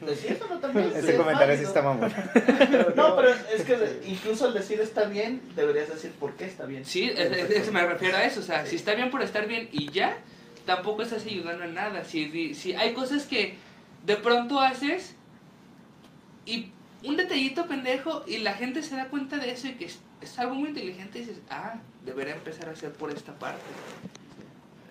[0.01, 0.91] ¿Decir eso no también?
[0.91, 2.11] Sí, Ese es comentario sí está mamón.
[2.95, 6.83] No, pero es que incluso al decir está bien, deberías decir por qué está bien.
[6.85, 8.41] Sí, es- es- es- me refiero a eso.
[8.41, 10.17] O sea, si está bien por estar bien y ya,
[10.65, 12.03] tampoco estás ayudando en nada.
[12.03, 13.55] Si, si hay cosas que
[14.05, 15.15] de pronto haces
[16.45, 16.71] y
[17.03, 20.39] un detallito pendejo y la gente se da cuenta de eso y que es, es
[20.39, 21.75] algo muy inteligente y dices, ah,
[22.05, 23.61] debería empezar a hacer por esta parte.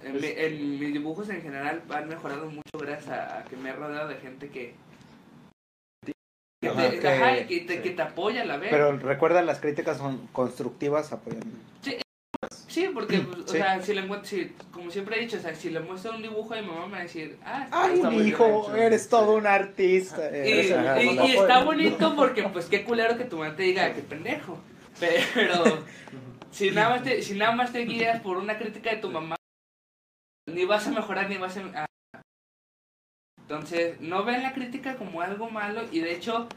[0.05, 3.71] En, mi- en mis dibujos en general han mejorado mucho gracias a, a que me
[3.71, 4.75] he rodeado de gente que...
[6.61, 8.71] que Ajá, te, que- ajá, y que te, que te apoya a la vez.
[8.71, 11.43] Pero recuerda, las críticas son constructivas, apoyan.
[11.83, 11.97] Sí,
[12.95, 13.59] porque, pues, o Sí.
[13.59, 16.55] sea, si le si, como siempre he dicho, o sea, si le muestro un dibujo
[16.55, 18.77] a mi mamá me va a decir, ah, Ay, está hijo, bien hecho".
[18.77, 20.31] eres todo un artista.
[20.37, 20.71] Y,
[21.37, 24.59] está bonito porque, pues, qué culero que tu mamá te diga, qué pendejo.
[24.99, 25.85] Pero,
[26.51, 29.37] si nada, más te, si nada más te guías por una crítica de tu mamá,
[30.47, 31.63] ni vas a mejorar ni vas a...
[31.75, 31.87] ah.
[33.41, 36.49] Entonces, no ven la crítica como algo malo y de hecho,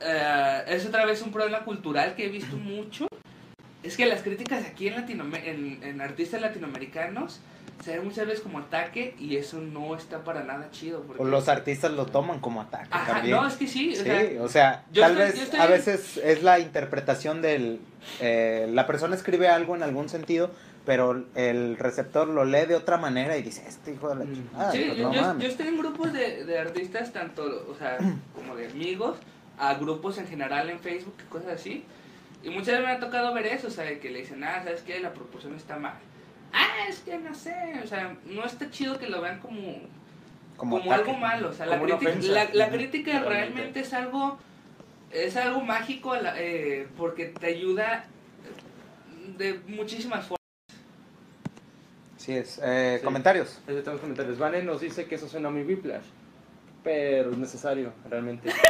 [0.00, 3.07] eh, es otra vez un problema cultural que he visto mucho.
[3.82, 7.40] Es que las críticas aquí en, Latinoam- en, en artistas latinoamericanos
[7.84, 11.02] se ven muchas veces como ataque y eso no está para nada chido.
[11.02, 11.22] Porque...
[11.22, 13.36] O los artistas lo toman como ataque Ajá, también.
[13.36, 13.92] no, es que sí.
[13.92, 17.80] o Sí, sea, o sea, tal estoy- vez estoy- a veces es la interpretación del...
[18.20, 20.50] eh, la persona escribe algo en algún sentido,
[20.84, 24.34] pero el receptor lo lee de otra manera y dice, este hijo de la Mm.
[24.34, 25.42] chingada, Sí, pues yo, no yo- mames".
[25.44, 27.96] yo estoy en grupos de, de artistas, tanto, o sea,
[28.34, 29.18] como de amigos,
[29.56, 31.84] a grupos en general en Facebook y cosas así.
[32.42, 34.82] Y muchas veces me ha tocado ver eso, o sea, que le dicen, ah, ¿sabes
[34.82, 35.00] qué?
[35.00, 35.94] La proporción está mal.
[36.52, 39.60] Ah, es que no sé, o sea, no está chido que lo vean como,
[40.56, 41.50] como, algo malo.
[41.50, 42.46] O sea, la, crítica- ofensa.
[42.52, 44.38] la, crítica realmente es algo,
[45.10, 48.04] es algo mágico a la- eh, porque te ayuda
[49.36, 50.38] de muchísimas formas.
[52.16, 52.60] Sí es.
[52.62, 53.04] Eh, Sí.
[53.04, 53.60] Comentarios.
[53.68, 54.38] Ahí tenemos comentarios.
[54.38, 56.04] Vane nos dice que eso suena muy whiplash.
[56.84, 58.50] Pero es necesario, realmente.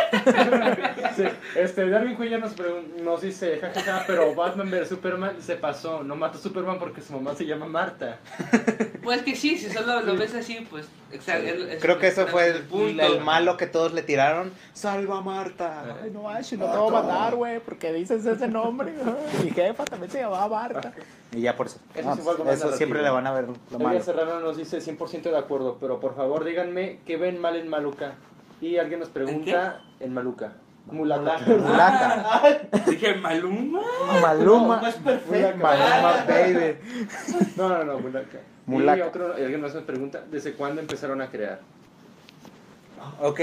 [1.17, 1.25] Sí,
[1.57, 2.55] este, Darwin Cuellar nos,
[3.03, 6.03] nos dice, jajaja, pero Batman vs Superman se pasó.
[6.03, 8.19] No mató a Superman porque su mamá se llama Marta.
[9.03, 10.87] Pues que sí, si solo lo ves así, pues.
[11.11, 13.03] exa- es- es- Creo que eso fue el, punto.
[13.03, 14.53] el malo que todos le tiraron.
[14.75, 15.97] Salva a Marta.
[16.03, 18.93] Ay, no manches, no te voy a matar, güey, porque dices ese nombre.
[19.45, 20.93] Mi jefa también se llamaba Marta.
[21.33, 21.79] Y ya por eso.
[21.95, 22.15] Eso
[22.45, 24.03] No, eso siempre le van a ver lo malo.
[24.03, 28.15] Serrano nos dice 100% de acuerdo, pero por favor díganme qué ven mal en Maluca.
[28.61, 30.53] Y alguien nos pregunta en Maluca.
[30.87, 31.39] Mulaca.
[31.47, 32.61] Mulaca.
[32.87, 33.83] Dije, Maluma.
[34.23, 34.81] Maluma.
[34.81, 35.57] No es perfecto.
[35.59, 36.79] Maluma, baby.
[37.57, 38.39] No, no, no, Mulaca.
[38.65, 38.99] Mulaca.
[38.99, 41.61] Y otro, y alguien más nos pregunta, ¿desde cuándo empezaron a crear?
[43.21, 43.41] Ok,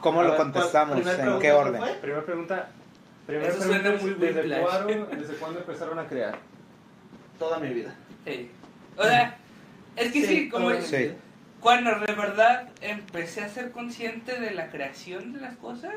[0.00, 1.00] ¿cómo A lo ver, contestamos?
[1.00, 1.78] ¿cuál- primera ¿En qué pregunta orden?
[1.80, 1.98] cuál fue?
[2.00, 2.68] Primera pregunta.
[3.26, 6.38] Primera Eso pregunta suena muy ¿desde, cuándo, ¿Desde cuándo empezaron a crear?
[7.44, 7.94] Toda mi vida.
[8.24, 8.50] Sí.
[8.96, 9.36] O sea,
[9.96, 10.68] es que sí, como.
[10.68, 11.12] toda mi Sí.
[11.60, 15.94] Cuando de verdad empecé a ser consciente de la creación de las cosas,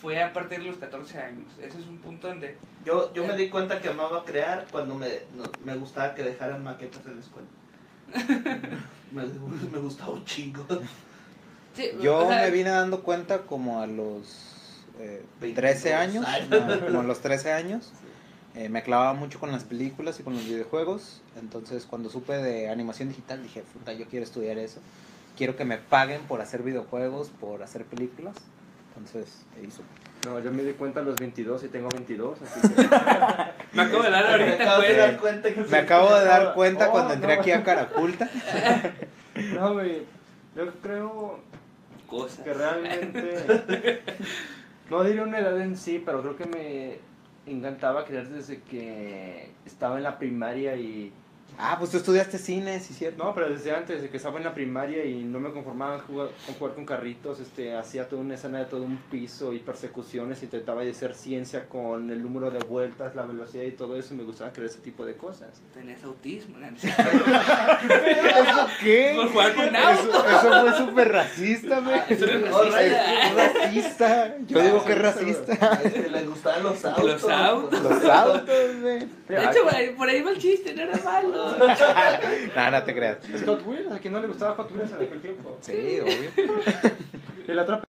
[0.00, 1.46] fue a partir de los 14 años.
[1.60, 2.56] Ese es un punto donde.
[2.84, 6.62] Yo, yo me di cuenta que amaba crear cuando me, no- me gustaba que dejaran
[6.64, 7.48] maquetas en la escuela.
[9.12, 10.64] me, me gustaba un chingo.
[11.74, 16.26] Sí, Yo o sea, me vine dando cuenta como a los eh, 22 13 años.
[16.26, 16.48] años.
[16.50, 17.92] no, como a los 13 años.
[18.58, 21.20] Eh, me clavaba mucho con las películas y con los videojuegos.
[21.40, 24.80] Entonces, cuando supe de animación digital, dije, puta, yo quiero estudiar eso.
[25.36, 28.34] Quiero que me paguen por hacer videojuegos, por hacer películas.
[28.96, 29.82] Entonces, hizo.
[30.26, 32.82] No, yo me di cuenta a los 22 y tengo 22, así que...
[33.72, 35.20] Me acabo de dar Me ahorita acabo de dar cuenta.
[35.20, 37.40] cuenta que Me acabo de dar cuenta Oh, cuando entré no.
[37.40, 38.28] aquí a Caraculta.
[39.54, 40.02] No, güey,
[40.56, 41.38] yo creo
[42.08, 42.40] Cosas.
[42.40, 44.02] que realmente...
[44.90, 46.98] No diría una edad en sí, pero creo que me
[47.50, 51.12] encantaba crear desde que estaba en la primaria y...
[51.60, 53.24] Ah, pues tú estudiaste cine, sí, cierto.
[53.24, 56.28] No, pero desde antes, desde que estaba en la primaria y no me conformaba jugar-
[56.46, 60.40] con jugar con carritos, este, hacía toda una escena de todo un piso y persecuciones,
[60.44, 64.18] intentaba de hacer ciencia con el número de vueltas, la velocidad y todo eso, y
[64.18, 65.48] me gustaba crear ese tipo de cosas.
[65.74, 66.68] Tenías autismo, ¿no?
[66.78, 69.12] ¿Eso qué?
[69.16, 70.24] Por jugar con Eso, autos.
[70.26, 72.00] eso fue súper racista, güey.
[72.08, 73.26] Eso no es racista.
[73.26, 74.36] Es racista.
[74.46, 75.80] Yo digo que es racista.
[75.84, 77.04] Es que le gustaban los autos.
[77.04, 77.82] Los autos.
[77.82, 78.98] Los autos, güey.
[79.28, 81.47] De hecho, por ahí, por ahí va el chiste, no era malo.
[82.56, 83.18] No, no te creas.
[83.46, 85.58] Hot Wheels, a quien no le gustaba Hot Wheels en aquel tiempo.
[85.60, 86.30] Sí, obvio.
[87.46, 87.82] Y la otra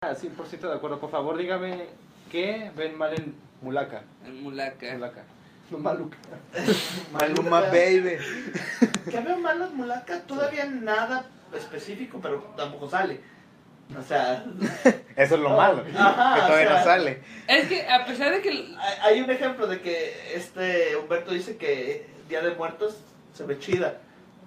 [0.00, 1.86] pregunta, 100% de acuerdo, por favor dígame
[2.30, 4.02] qué ven mal en Mulaca.
[4.24, 4.92] En Mulaca.
[4.94, 5.22] Mulaca.
[5.70, 6.18] No Maluca.
[7.12, 8.16] Maluma, baby.
[9.08, 13.20] Que veo mal las mulacas, todavía nada específico, pero tampoco sale.
[13.98, 14.44] O sea,
[15.16, 15.84] Eso es lo malo.
[15.96, 17.22] Ajá, Que todavía o sea, no sale.
[17.48, 18.50] Es que a pesar de que.
[18.50, 22.96] hay- hay un ejemplo de que este Humberto dice que Día de Muertos
[23.34, 23.98] se ve chida,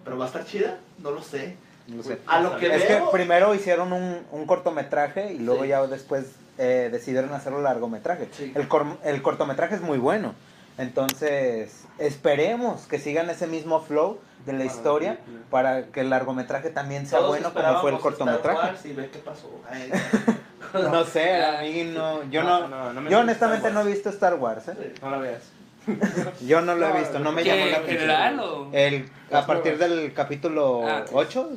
[0.03, 1.55] pero va a estar chida, no lo sé.
[1.87, 2.17] No sé.
[2.27, 5.67] A lo que Es que primero hicieron un, un cortometraje y luego Sí.
[5.69, 6.25] ya después
[6.57, 8.29] eh, decidieron hacerlo largometraje.
[8.31, 8.51] Sí.
[8.55, 10.33] El, cor- el cortometraje es muy bueno.
[10.77, 15.17] Entonces, esperemos que sigan ese mismo flow de la historia
[15.49, 18.57] para que el largometraje también sea todos bueno como fue el cortometraje.
[18.59, 19.49] Wars y ve qué pasó.
[19.69, 19.91] Ay,
[20.73, 24.09] No sé, a mí no, yo no, no, no me yo honestamente no he visto
[24.09, 24.73] Star Wars, ¿eh?
[24.79, 24.99] sí.
[25.01, 25.41] No la veas.
[26.47, 27.99] Yo no lo he visto, no me ¿Qué, llamó la en atención.
[27.99, 28.69] general o.?
[28.73, 31.09] El, a partir del capítulo Ah, ok.
[31.13, 31.49] 8,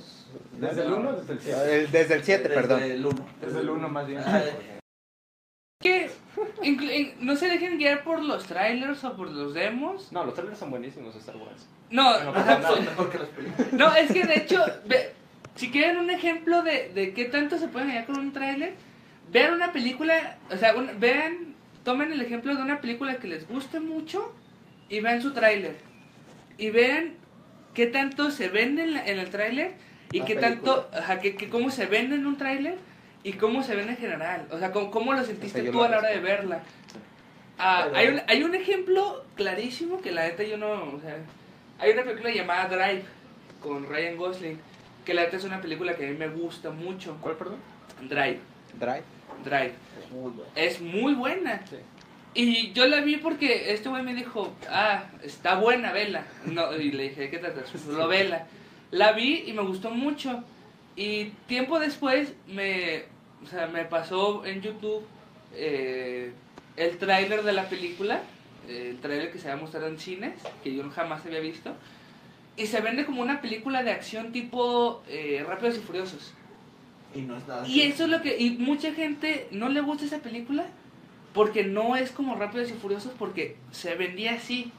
[0.59, 1.89] ¿Desde el 1 o desde el 7?
[1.93, 2.83] desde el 7, Desde perdón.
[2.83, 3.27] el uno.
[3.41, 4.23] Desde el 1 más bien.
[4.25, 4.43] Ah,
[5.81, 6.11] que
[6.63, 10.11] in- no se dejen guiar por los trailers o por los demos.
[10.13, 11.67] No, los trailers son buenísimos de Star Wars.
[11.91, 13.73] No, No, mejor que las películas.
[13.73, 15.13] no, es que de hecho, ve-
[15.55, 18.75] si quieren un ejemplo de, de qué tanto se pueden guiar con un trailer,
[19.31, 21.55] vean una película, o sea, un- vean,
[21.87, 24.33] tomen el ejemplo de una película que les guste mucho
[24.89, 25.77] y vean su trailer.
[26.59, 27.15] Y vean
[27.75, 29.75] qué tanto se vende en, la- en el trailer
[30.13, 32.77] y qué tanto, ajá, que, que cómo se vende en un trailer
[33.23, 34.47] y cómo se vende en general.
[34.51, 36.61] O sea, cómo, cómo lo sentiste tú a la hora de verla.
[37.59, 41.17] Ah, Pero- hay, un, hay un ejemplo clarísimo que la neta yo no, o sea,
[41.79, 43.05] hay una película llamada Drive
[43.63, 44.59] con Ryan Gosling,
[45.05, 47.17] que la neta es una película que a mí me gusta mucho.
[47.21, 47.59] ¿Cuál, perdón?
[48.09, 48.41] Drive,
[48.79, 49.03] Drive.
[49.45, 49.75] Drive.
[49.99, 50.51] Es muy bueno.
[50.55, 51.63] Es muy buena.
[51.69, 51.77] Sí.
[52.37, 56.27] Y yo la vi porque este güey me dijo, ah, está buena, vela.
[56.45, 57.65] No, y le dije, ¿qué trata?
[57.67, 58.47] Solo vela.
[58.91, 60.45] La vi y me gustó mucho.
[60.97, 63.05] Y tiempo después me,
[63.43, 65.07] o sea, me pasó en YouTube
[65.55, 66.33] eh,
[66.77, 68.21] el tráiler de la película,
[68.69, 71.75] eh, el tráiler que se había mostrado en cines, que yo jamás había visto.
[72.59, 76.35] Y se vende como una película de acción tipo eh, Rápidos y Furiosos.
[77.17, 77.67] Y no es nada.
[77.67, 78.37] Y eso es lo que.
[78.39, 80.67] Y mucha gente no le gusta esa película
[81.33, 84.73] porque no es como Rápidos y Furiosos porque se vendía así.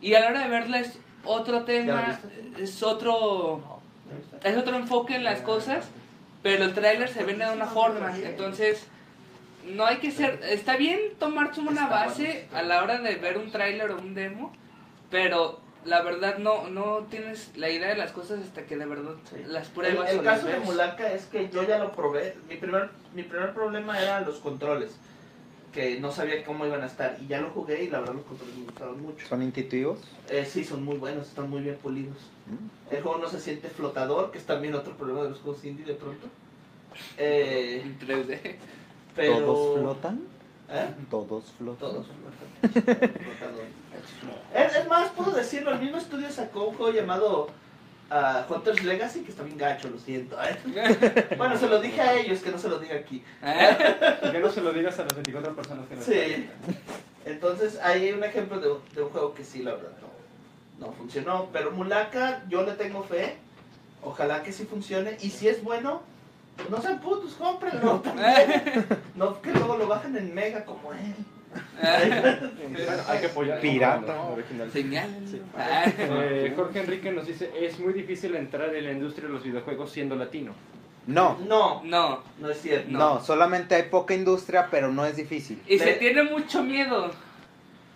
[0.00, 2.18] Y a la hora de verla es otro tema,
[2.58, 3.80] es otro.
[4.42, 5.86] Es otro enfoque en las cosas,
[6.42, 8.12] pero el tráiler se vende de una forma.
[8.16, 8.86] Entonces,
[9.66, 10.40] no hay que ser.
[10.42, 14.52] Está bien tomarse una base a la hora de ver un tráiler o un demo,
[15.10, 19.14] pero la verdad no no tienes la idea de las cosas hasta que de verdad
[19.30, 19.42] Sí.
[19.46, 20.60] las El, pruebas el las caso de.
[20.60, 22.36] Mulaka es que yo ya lo probé.
[22.48, 24.92] Mi primer, mi primer problema era los controles.
[25.72, 27.16] Que no sabía cómo iban a estar.
[27.22, 29.26] Y ya lo jugué y la verdad los controles me gustaron mucho.
[29.28, 30.00] ¿Son intuitivos?
[30.28, 32.16] Eh, sí, son muy buenos, están muy bien pulidos.
[32.46, 32.94] Mm.
[32.94, 35.84] El juego no se siente flotador, que es también otro problema de los juegos indie
[35.86, 36.26] de pronto.
[37.16, 38.56] Eh, en 3D.
[39.14, 39.38] pero...
[39.38, 40.20] ¿Todos flotan?
[40.72, 40.94] ¿Eh?
[41.10, 41.78] Todos flotan.
[41.90, 43.10] Todos flotador.
[44.54, 47.48] Es, es más, puedo decirlo, el mismo estudio sacó un juego llamado
[48.10, 50.36] ah, Hunter's Legacy, que está bien gacho, lo siento.
[50.42, 51.28] ¿eh?
[51.36, 53.22] Bueno, se lo dije a ellos, que no se lo diga aquí.
[54.32, 56.48] Que no se lo digas a las 24 personas que nos Sí.
[57.24, 59.92] Entonces, ahí hay un ejemplo de, un- de un juego que sí, la verdad,
[60.78, 61.48] no, no funcionó.
[61.52, 63.36] Pero Mulaka, yo le tengo fe.
[64.02, 65.16] Ojalá que sí funcione.
[65.20, 66.02] Y si es bueno,
[66.68, 68.02] no sean putos, cómprenlo.
[69.14, 71.14] No que luego lo bajen en Mega como él.
[71.82, 74.12] Bueno, hay que apoyar Pirata.
[74.26, 74.70] al original.
[74.70, 75.08] Señal.
[75.58, 79.90] Eh, Jorge Enrique nos dice, es muy difícil entrar en la industria de los videojuegos
[79.90, 80.52] siendo latino.
[81.06, 82.22] No, No, No.
[82.38, 82.90] no es cierto.
[82.90, 85.60] no, solamente hay poca industria, pero no es difícil.
[85.66, 87.10] Y se tiene mucho miedo.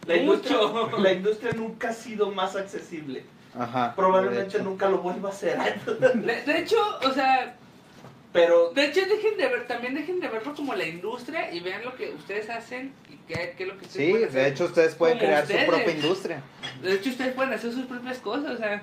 [0.06, 0.98] La industria, Mucho.
[0.98, 3.24] la industria nunca ha sido más accesible.
[3.58, 3.94] Ajá.
[3.94, 5.56] Probablemente nunca lo vuelva a hacer.
[5.84, 7.54] De, de hecho, o sea,
[8.34, 11.84] Pero de hecho dejen de ver, también dejen de verlo como la industria y vean
[11.84, 14.42] lo que ustedes hacen y qué, qué es lo que ustedes Sí, pueden hacer.
[14.42, 15.64] de hecho ustedes pueden Como crear ustedes.
[15.64, 16.42] su propia industria.
[16.82, 18.82] De hecho ustedes pueden hacer sus propias cosas, o sea,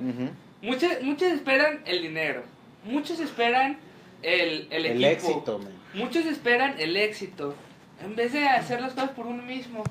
[0.61, 2.43] muchos, muchos esperan el dinero,
[2.85, 3.77] muchos esperan
[4.23, 5.73] el, el, El, equipo, éxito, man.
[5.95, 7.53] muchos esperan el éxito,
[8.01, 9.83] en vez de hacer las cosas por uno mismo.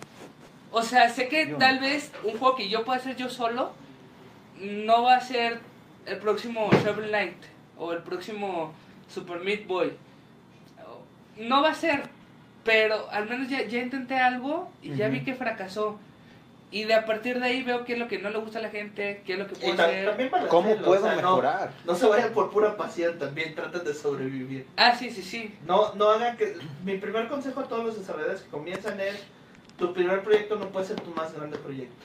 [0.73, 1.59] O sea, sé que Yo.
[1.59, 3.73] tal vez un juego que yo pueda hacer yo solo
[4.59, 5.61] no va a ser
[6.07, 7.37] el próximo Shovel Knight
[7.77, 8.73] o el próximo
[9.13, 9.93] Super Meat Boy.
[11.37, 12.03] No va a ser,
[12.65, 15.99] pero al menos ya, ya intenté algo y ya vi que fracasó.
[16.73, 18.63] Y de a partir de ahí veo qué es lo que no le gusta a
[18.63, 20.31] la gente, qué es lo que puedo ta- hacer.
[20.49, 21.73] ¿Cómo hacerlo, puedo o sea, no- mejorar?
[21.85, 24.67] No, se vayan por pura pasión, también traten de sobrevivir.
[24.77, 25.53] Ah, sí, sí, sí.
[25.67, 26.57] No, no hagan que.
[26.85, 29.17] Mi primer consejo a todos los desarrolladores que comienzan es:
[29.79, 32.05] tu primer proyecto no puede ser tu más grande proyecto.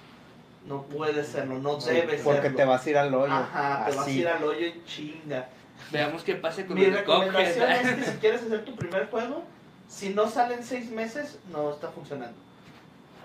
[0.65, 2.57] No puede serlo, no debe Porque serlo.
[2.57, 3.31] te vas a ir al hoyo.
[3.31, 5.47] Ajá, te vas a ir al hoyo en chinga.
[5.91, 7.85] Veamos qué pasa con Mi el recomendación Cuphead.
[7.89, 9.43] es que si quieres hacer tu primer juego,
[9.87, 12.35] si no sale en seis meses, no está funcionando.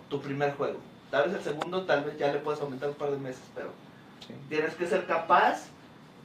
[0.08, 0.78] Tu primer juego.
[1.10, 3.70] Tal vez el segundo, tal vez ya le puedes aumentar un par de meses, pero
[4.26, 4.34] Sí.
[4.48, 5.64] tienes que ser capaz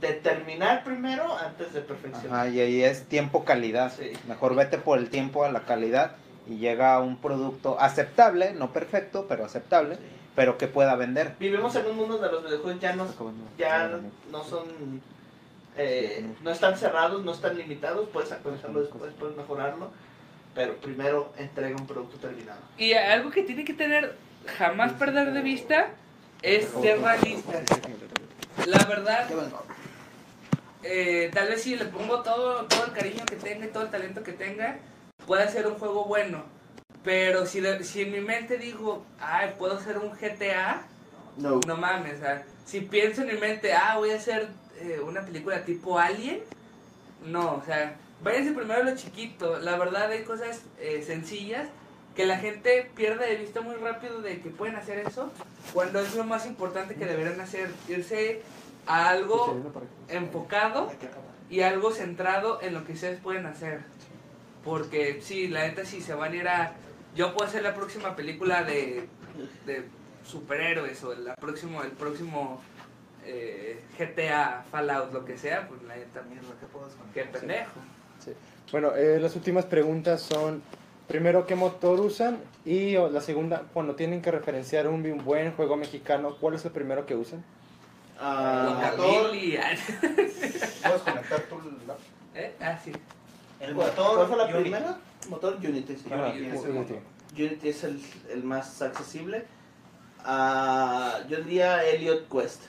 [0.02, 2.40] de terminar primero antes de perfeccionar.
[2.42, 3.94] Ajá, y ahí es tiempo calidad.
[3.98, 4.12] Sí.
[4.28, 6.18] Mejor vete por el tiempo a la calidad
[6.48, 9.98] y llega a un producto aceptable, no perfecto, pero aceptable,
[10.36, 11.36] pero que pueda vender.
[11.40, 13.08] Vivimos en un mundo donde los videojuegos ya no,
[13.58, 14.00] ya
[14.32, 14.66] no son
[15.78, 19.92] eh, no están cerrados, no están limitados, puedes actualizarlo después, puedes mejorarlo,
[20.54, 22.60] pero primero entrega un producto terminado.
[22.78, 24.16] Y algo que tiene que tener,
[24.58, 25.90] jamás perder de vista,
[26.42, 27.62] es ser realista.
[28.66, 29.28] La verdad,
[30.84, 33.90] eh, tal vez si le pongo todo, todo el cariño que tenga y todo el
[33.90, 34.78] talento que tenga,
[35.26, 36.44] puede ser un juego bueno.
[37.04, 40.84] Pero si, si en mi mente digo, ay, puedo hacer un GTA,
[41.38, 41.60] No.
[41.68, 44.48] no mames, o sea, si pienso en mi mente, ah, voy a hacer
[44.80, 46.42] eh, una película tipo Alien,
[47.26, 49.60] no, o sea, váyanse primero a lo chiquito.
[49.60, 51.68] La verdad hay cosas eh, sencillas
[52.16, 55.32] que la gente pierde de vista muy rápido de que pueden hacer eso,
[55.74, 58.42] cuando es lo más importante que deberían hacer, irse
[58.88, 59.62] a algo
[60.08, 60.92] enfocado
[61.50, 63.82] y algo centrado en lo que ustedes pueden hacer.
[64.64, 66.74] Porque sí, la neta si se van a ir a...
[67.16, 69.08] Yo puedo hacer la próxima película de,
[69.66, 69.86] de
[70.26, 72.62] superhéroes o la próximo, el próximo
[73.26, 76.48] eh, GTA, Fallout, lo que sea, pues la neta mierda,
[77.14, 77.80] qué pendejo.
[78.72, 80.62] Bueno, eh, las últimas preguntas son,
[81.08, 82.40] primero, ¿qué motor usan?
[82.66, 86.72] Y o, la segunda, cuando tienen que referenciar un, buen juego mexicano, ¿cuál es el
[86.72, 87.44] primero que usan?
[88.20, 89.76] Ah, motor, Guacamole, ah,
[90.84, 91.56] ¿Puedes conectar tu
[92.36, 92.56] ¿eh?
[92.62, 92.92] Ah, sí.
[93.60, 94.60] El ¿Cuál motor fue la Unity.
[94.62, 94.98] primera?
[95.30, 96.06] Motor Unity, sí.
[96.12, 96.68] Ah, Unity.
[96.68, 96.96] Unity.
[97.38, 99.46] Unity es el, el más accesible.
[100.24, 102.64] Ah, yo diría Elliot Quest.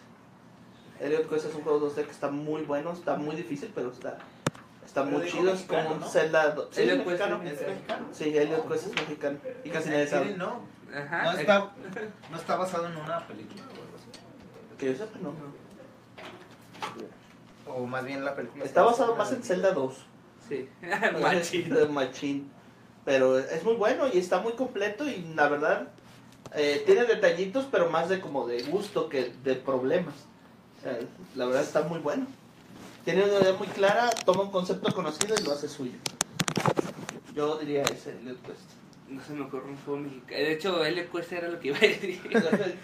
[1.01, 4.19] Elliot Quest es un juego 2D que está muy bueno, está muy difícil, pero está,
[4.85, 5.53] está Pero muy chido.
[5.53, 6.09] Es como un ¿no?
[6.09, 6.57] Zelda.
[6.71, 7.43] Sí, Elliot es Quest mexicano.
[7.45, 8.07] es ¿Es mexicano?
[8.13, 9.39] Sí, Elliot Quest es mexicano.
[9.65, 10.37] Y casi nadie sabe.
[10.37, 10.61] no.
[10.95, 11.25] Ajá.
[11.25, 11.59] No está,
[12.31, 14.77] no está basado en una película o algo así.
[14.79, 15.35] Que yo sepa, no.
[17.67, 18.65] O más bien la película.
[18.65, 19.95] Está basado más en Zelda 2.
[20.49, 20.69] Sí.
[21.91, 22.51] Machín.
[23.05, 25.89] Pero es muy bueno y está muy completo y la verdad
[26.55, 30.15] eh, tiene detallitos, pero más de como de gusto que de problemas.
[30.87, 31.01] Sea,
[31.35, 32.27] la verdad está muy bueno.
[33.05, 35.99] Tiene una idea muy clara, toma un concepto conocido y lo hace suyo.
[37.35, 38.61] Yo diría ese, Elliot Quest.
[39.09, 40.41] No se me ocurre un juego mexicano.
[40.41, 42.21] De hecho, le cuesta era lo que iba a decir.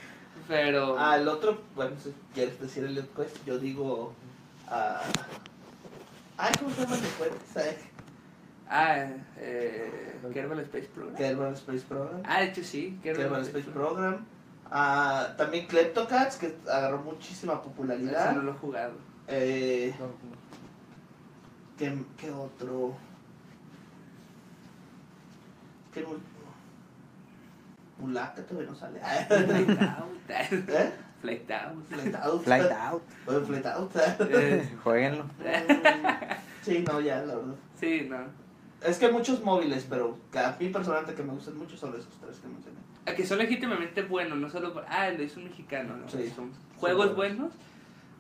[0.49, 0.97] Pero.
[0.99, 4.13] Ah, el otro, bueno, si quieres decir el Quest, yo digo.
[4.69, 5.01] ah,
[6.39, 7.37] ay, ¿cómo se llama el juego?
[7.55, 7.77] ¿Sabes?
[8.69, 9.07] Ah,
[9.39, 10.19] eh.
[10.33, 11.15] Kerbal Space Program.
[11.15, 12.23] Kerbal Space Program.
[12.25, 12.99] Ah, de hecho sí.
[13.01, 14.27] Kerbal Space Program.
[14.75, 18.35] Ah, también Kleptocats, que agarró muchísima Ese popularidad.
[18.35, 18.93] no lo he jugado.
[19.29, 19.95] Eh,
[21.77, 22.95] ¿qué, qué otro?
[25.93, 26.01] ¿Qué
[28.43, 28.99] todavía no sale.
[29.29, 30.31] Flight Out.
[30.31, 30.93] ¿Eh?
[31.21, 31.87] Flight Out.
[31.89, 32.43] Flight Out.
[32.45, 33.03] Flight Out.
[33.27, 33.93] Oye, Flight Out.
[34.21, 35.25] Eh, Jueguenlo.
[36.63, 37.55] Sí, no, ya, la verdad.
[37.75, 38.19] sí, no.
[38.87, 42.17] Es que hay muchos móviles, pero a mí personalmente que me gustan mucho son esos
[42.21, 42.72] tres que mencioné.
[43.07, 44.85] A que son legítimamente buenos, no solo por.
[44.89, 46.09] Ah, lo hizo un mexicano, ¿no?
[46.09, 46.33] Sí.
[46.35, 47.53] Son juegos buenos.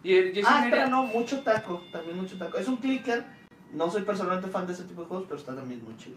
[0.02, 2.58] Y el- yo Ah, espera, no, mucho taco, también mucho taco.
[2.58, 3.24] Es un clicker,
[3.72, 6.16] no soy personalmente fan de ese tipo de juegos, pero está también muy chido.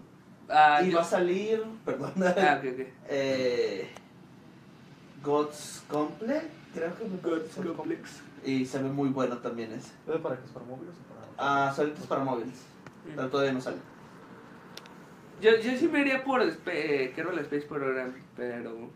[0.49, 2.87] Ah, y yo- va a salir, perdón, Ah, ok, ok.
[3.09, 3.89] eh,
[5.23, 7.61] God's Complex, creo que me parece.
[7.61, 8.21] Complex.
[8.43, 9.91] Y se ve muy bueno también ese.
[10.07, 11.27] ¿Es para qué es para móviles o para.?
[11.37, 12.61] Ah, ahorita es para móviles,
[13.15, 13.77] pero todavía no sale.
[15.41, 18.89] Yo, yo sí me iría por eh, Kerbal Space Program, pero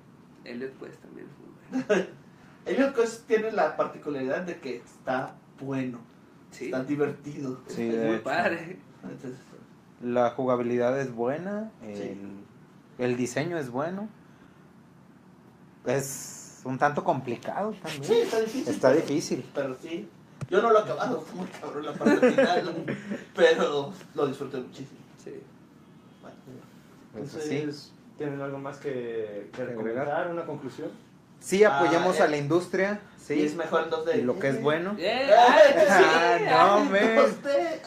[0.46, 2.06] Elliot pues también es muy bueno.
[2.66, 6.00] Elliot Quest tiene la particularidad de que está bueno,
[6.52, 7.60] Sí, está divertido.
[7.68, 8.24] Sí, es muy hecho.
[8.24, 8.80] padre.
[9.04, 9.40] Entonces,
[10.02, 11.72] La jugabilidad es buena.
[11.84, 12.18] El, Sí.
[13.00, 14.08] el diseño es bueno.
[15.86, 18.04] Es un tanto complicado también.
[18.04, 18.68] sí, está difícil.
[18.74, 19.46] Está pero- difícil.
[19.54, 20.10] Pero sí,
[20.50, 22.86] yo no lo he acabado, fue muy cabrón la parte final,
[23.36, 25.00] pero lo disfruté muchísimo.
[25.24, 25.34] Sí.
[27.20, 27.92] Pues entonces, sí.
[28.18, 29.76] ¿Tienen algo más que, que agregar?
[29.84, 30.28] comentar?
[30.32, 30.90] ¿Una conclusión?
[31.40, 33.00] Sí, apoyamos Ah, a la industria.
[33.18, 33.46] y Sí.
[33.46, 34.18] es mejor en 2D.
[34.18, 34.96] Y lo que es bueno.
[35.00, 35.30] ¡Eh!
[35.34, 36.04] ¡Ay, pues sí!
[36.50, 37.18] Ah, no, men.
[37.18, 37.80] 2D.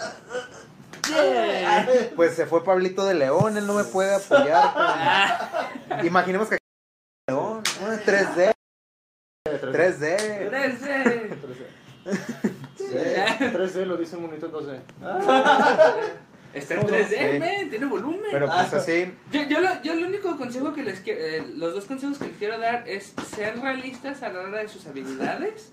[1.08, 1.86] Yeah.
[2.14, 4.72] Pues se fue Pablito de León, él no me puede apoyar.
[5.88, 6.06] cabrón.
[6.06, 6.58] Imaginemos que
[7.28, 8.52] León, ah, 3D,
[9.44, 10.48] 3D.
[10.48, 11.36] 13.
[12.78, 13.52] 3D.
[13.52, 14.80] 3D lo dice un monitor 2D.
[16.54, 17.38] Está en 3D, Sí.
[17.38, 18.20] men, tiene volumen.
[18.30, 21.72] Pero pues así, Yo, yo, lo, yo el único consejo que les quiero, eh, los
[21.74, 25.70] dos consejos que les quiero dar es ser realistas a la hora de sus habilidades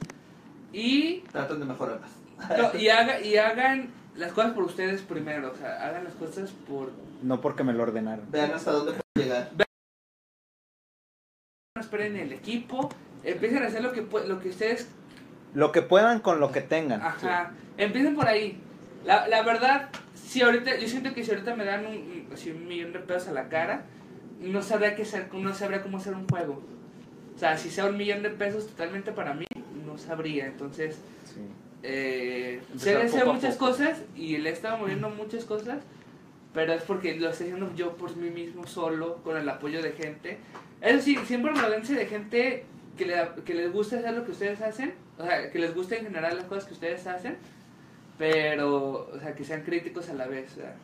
[0.72, 2.10] y, Tratan de mejorarlas.
[2.58, 6.52] no, y, haga, y hagan las cosas por ustedes primero, o sea, hagan las cosas
[6.68, 6.92] por...
[7.24, 8.26] no porque me lo ordenaron.
[8.32, 9.50] Vean hasta dónde pueden llegar.
[11.76, 12.90] No esperen el equipo,
[13.24, 14.88] empiecen a hacer lo que, pu- lo que ustedes...
[15.54, 17.02] Lo que puedan con lo que tengan.
[17.02, 18.62] Ajá, empiecen por ahí.
[19.06, 19.90] La, la verdad,
[20.30, 23.30] si ahorita, yo siento que si ahorita me dan un, así un millón de pesos
[23.30, 23.86] a la cara,
[24.40, 26.62] no sabría qué hacer, no sabría cómo hacer un juego.
[27.36, 29.48] O sea, si sea un millón de pesos totalmente para mí,
[29.88, 30.46] no sabría.
[30.46, 31.42] Entonces, Sí.
[31.82, 35.80] eh, sé hacer muchas cosas y le he estado moviendo muchas cosas,
[36.54, 39.94] pero es porque lo estoy haciendo yo por mí mismo solo, con el apoyo de
[39.94, 40.38] gente.
[40.82, 42.66] Eso sí, siempre rodense de gente
[43.00, 43.16] que, le,
[43.46, 46.38] que les gusta hacer lo que ustedes hacen, o sea, que les gusta en general
[46.38, 47.36] las cosas que ustedes hacen,
[48.20, 50.52] pero, o sea, que sean críticos a la vez.
[50.52, 50.76] o sea,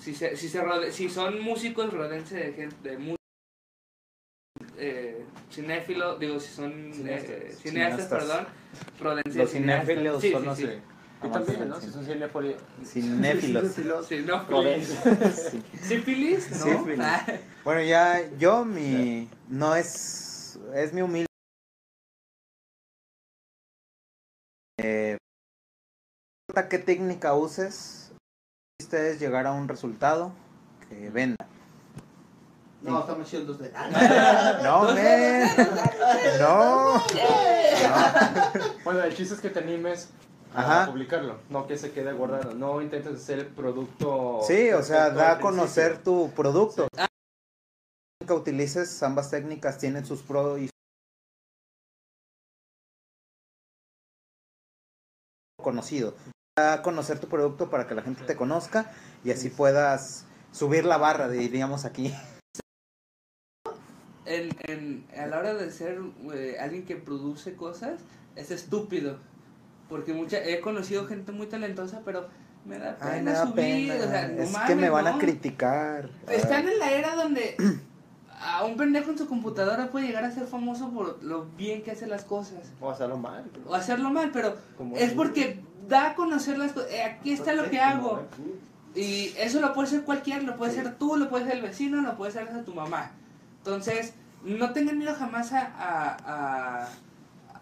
[0.00, 3.16] si, se, si, se rode- si son músicos, rodense de gente, de
[4.76, 7.30] eh, cinéfilo, digo, si son Cineastas.
[7.30, 8.08] eh, cineastas, Cineastas.
[8.08, 8.46] perdón,
[9.00, 10.66] rodense Los cinéfilos Sí, son sí, los sí.
[11.32, 11.80] también, ¿no?
[11.80, 12.56] Si son cinéfilos.
[15.34, 15.62] Sí.
[15.82, 16.56] sífilis, ¿no?
[16.78, 16.98] Sífilis.
[17.00, 17.26] Ah,
[17.64, 21.26] Bueno, ya yo mi no es es mi humilde
[26.52, 28.12] importa qué técnica uses,
[28.78, 30.32] ustedes llegar a un resultado
[30.86, 31.48] que venda.
[32.82, 33.72] No, estamos haciendo 2D.
[34.62, 35.48] No, men.
[36.38, 37.02] No.
[38.84, 40.10] Bueno, el chiste es que te animes
[40.54, 42.52] a publicarlo, no que se quede guardado.
[42.52, 44.40] No intentes hacer el producto.
[44.46, 46.86] Sí, o sea, da a conocer tu producto.
[48.26, 50.68] Que utilices ambas técnicas tienen sus pros y
[55.62, 56.12] conocido.
[56.56, 58.92] A conocer tu producto para que la gente te conozca
[59.24, 62.14] y así puedas subir la barra, diríamos aquí.
[64.26, 65.98] en, en, a la hora de ser
[66.34, 68.00] eh, alguien que produce cosas,
[68.36, 69.18] es estúpido.
[69.88, 72.28] Porque mucha, he conocido gente muy talentosa, pero
[72.66, 73.54] me da pena Ay, me da subir.
[73.54, 73.94] pena.
[73.94, 76.10] o sea, no es que me van a criticar.
[76.28, 77.56] Están en la era donde
[78.44, 81.92] a un pendejo en su computadora puede llegar a ser famoso por lo bien que
[81.92, 82.72] hace las cosas.
[82.80, 83.44] O hacerlo mal.
[83.66, 86.90] O hacerlo mal, pero Como es porque da a conocer las cosas.
[86.90, 88.22] Eh, aquí está lo que hago.
[88.94, 92.02] Y eso lo puede ser cualquiera, lo puede ser tú, lo puede ser el vecino,
[92.02, 93.12] lo puede ser hasta tu mamá.
[93.58, 94.14] Entonces,
[94.44, 96.88] no tengan miedo jamás a, a,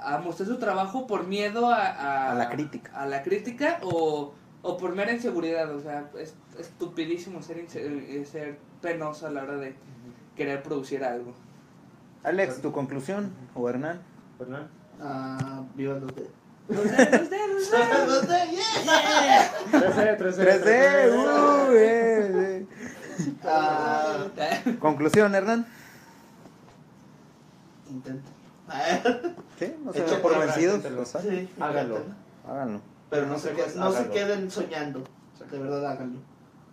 [0.02, 2.90] a, a mostrar su trabajo por miedo a, a, la crítica.
[2.94, 5.72] A la crítica o, o por mera inseguridad.
[5.74, 9.74] O sea, es estupidísimo ser, eh, ser penoso a la hora de
[10.40, 11.34] querer producir algo.
[12.24, 14.00] Alex, tu conclusión, o Hernán.
[14.38, 14.68] ¿Verdad?
[14.98, 16.30] Ah, viva los de.
[16.66, 17.76] Los de, los de, los de.
[18.08, 19.52] Los de, yeah.
[19.70, 20.62] 3D, 3D.
[20.62, 22.66] 3D, uh, eh,
[23.44, 24.76] Ah, eh.
[24.80, 25.66] Conclusión, Hernán.
[27.90, 28.30] intenta.
[29.58, 31.14] Sí, no se por vencidos.
[31.16, 31.98] ah, Sí, Hágalo.
[32.48, 32.80] Háganlo.
[33.10, 35.04] Pero no, se, queden, no se queden soñando.
[35.50, 36.20] De verdad, háganlo.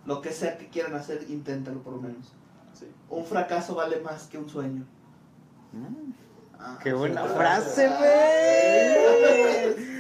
[0.06, 2.32] Lo que sea que quieran hacer, inténtalo por lo menos.
[2.80, 2.86] Sí.
[3.10, 4.84] Un fracaso vale más que un sueño.
[5.74, 6.12] Mm,
[6.60, 7.28] Ah, Qué buena sí.
[7.36, 8.02] frase, güey.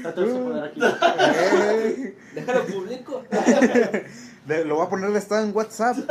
[0.03, 0.82] Ya te lo voy a poner aquí.
[1.69, 3.23] Eh, Déjalo público.
[4.47, 5.97] de- Lo voy a poner estado en WhatsApp.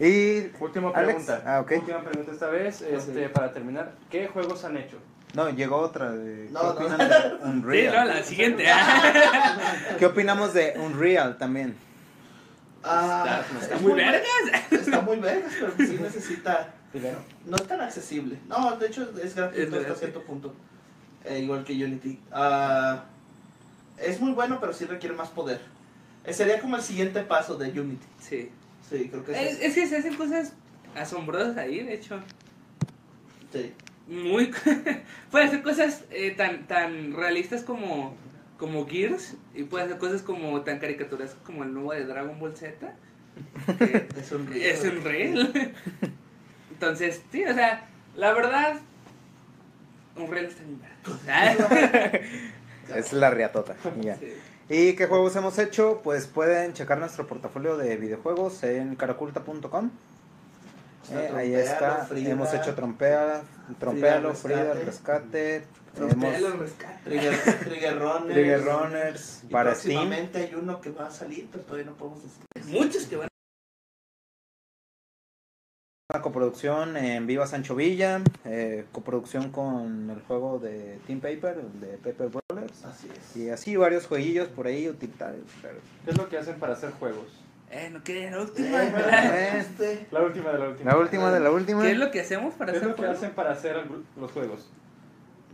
[0.00, 0.50] Y.
[0.60, 1.42] Última pregunta.
[1.46, 1.72] Ah, ok.
[1.78, 3.92] Última pregunta esta vez, este, para terminar.
[4.10, 4.98] ¿Qué juegos han hecho?
[5.34, 6.12] No, llegó otra.
[6.12, 6.72] De, No, ¿Qué no.
[6.94, 8.08] opinan de Sí, no, Unreal?
[8.08, 8.64] la siguiente.
[9.98, 11.76] ¿Qué opinamos de Unreal también?
[12.86, 14.24] Ah, Está es muy vergas.
[14.70, 16.74] Está muy vergas, pero sí necesita.
[17.46, 18.38] No es tan accesible.
[18.46, 20.54] No, de hecho es gratuito hasta cierto punto.
[21.24, 22.20] Eh, igual que Unity.
[22.30, 23.04] Ah,
[23.98, 25.60] es muy bueno, pero sí requiere más poder.
[26.24, 28.06] Eh, sería como el siguiente paso de Unity.
[28.20, 28.50] Sí.
[28.88, 29.60] Sí, creo que Es, es.
[29.62, 30.52] es que se hacen cosas
[30.94, 32.20] asombrosas ahí, de hecho.
[33.52, 33.72] sí.
[34.06, 34.52] Muy.
[35.30, 38.14] puede hacer cosas eh, tan, tan realistas como,
[38.64, 39.34] como Gears.
[39.54, 42.94] Y puede hacer cosas como tan caricaturescas como el nuevo de Dragon Ball Z.
[43.78, 45.74] que Es un es un real.
[46.70, 47.86] Entonces, sí, o sea,
[48.16, 48.76] la verdad.
[50.16, 50.80] Un real está bien.
[52.94, 53.76] Es la riatota.
[54.00, 54.16] y ya.
[54.16, 54.34] Sí.
[54.68, 56.00] ¿Y qué juegos hemos hecho?
[56.02, 59.90] Pues pueden checar nuestro portafolio de videojuegos en caraculta.com.
[61.12, 62.06] Eh, ahí está.
[62.06, 63.42] Frida, hemos hecho Trompea,
[63.78, 65.58] Trompealo, Frida, Frida, el Rescate.
[65.58, 65.83] Rescate.
[65.96, 66.98] Rescate.
[67.04, 67.34] Trigger,
[67.64, 68.32] Trigger Runners.
[68.32, 70.12] Trigger Runners Y para Steam.
[70.12, 72.44] hay uno que va a salir, pero todavía no podemos decir.
[72.72, 73.28] Muchos que van.
[76.12, 78.20] Una coproducción en Viva Sancho Villa.
[78.44, 82.84] eh, coproducción con el juego de Team Paper, el de Paper Brothers.
[82.84, 83.36] Así es.
[83.36, 85.46] Y así varios jueguillos por ahí utilitarios.
[85.62, 87.26] pero- ¿Qué es lo que hacen para hacer juegos?
[87.70, 88.82] Eh, no quería la Eh, última.
[89.58, 90.90] este, La última de la última.
[90.92, 91.82] La última de la última.
[91.82, 93.76] ¿Qué es lo que hacemos para ¿Qué es hacer lo que hacen para hacer
[94.20, 94.68] los juegos?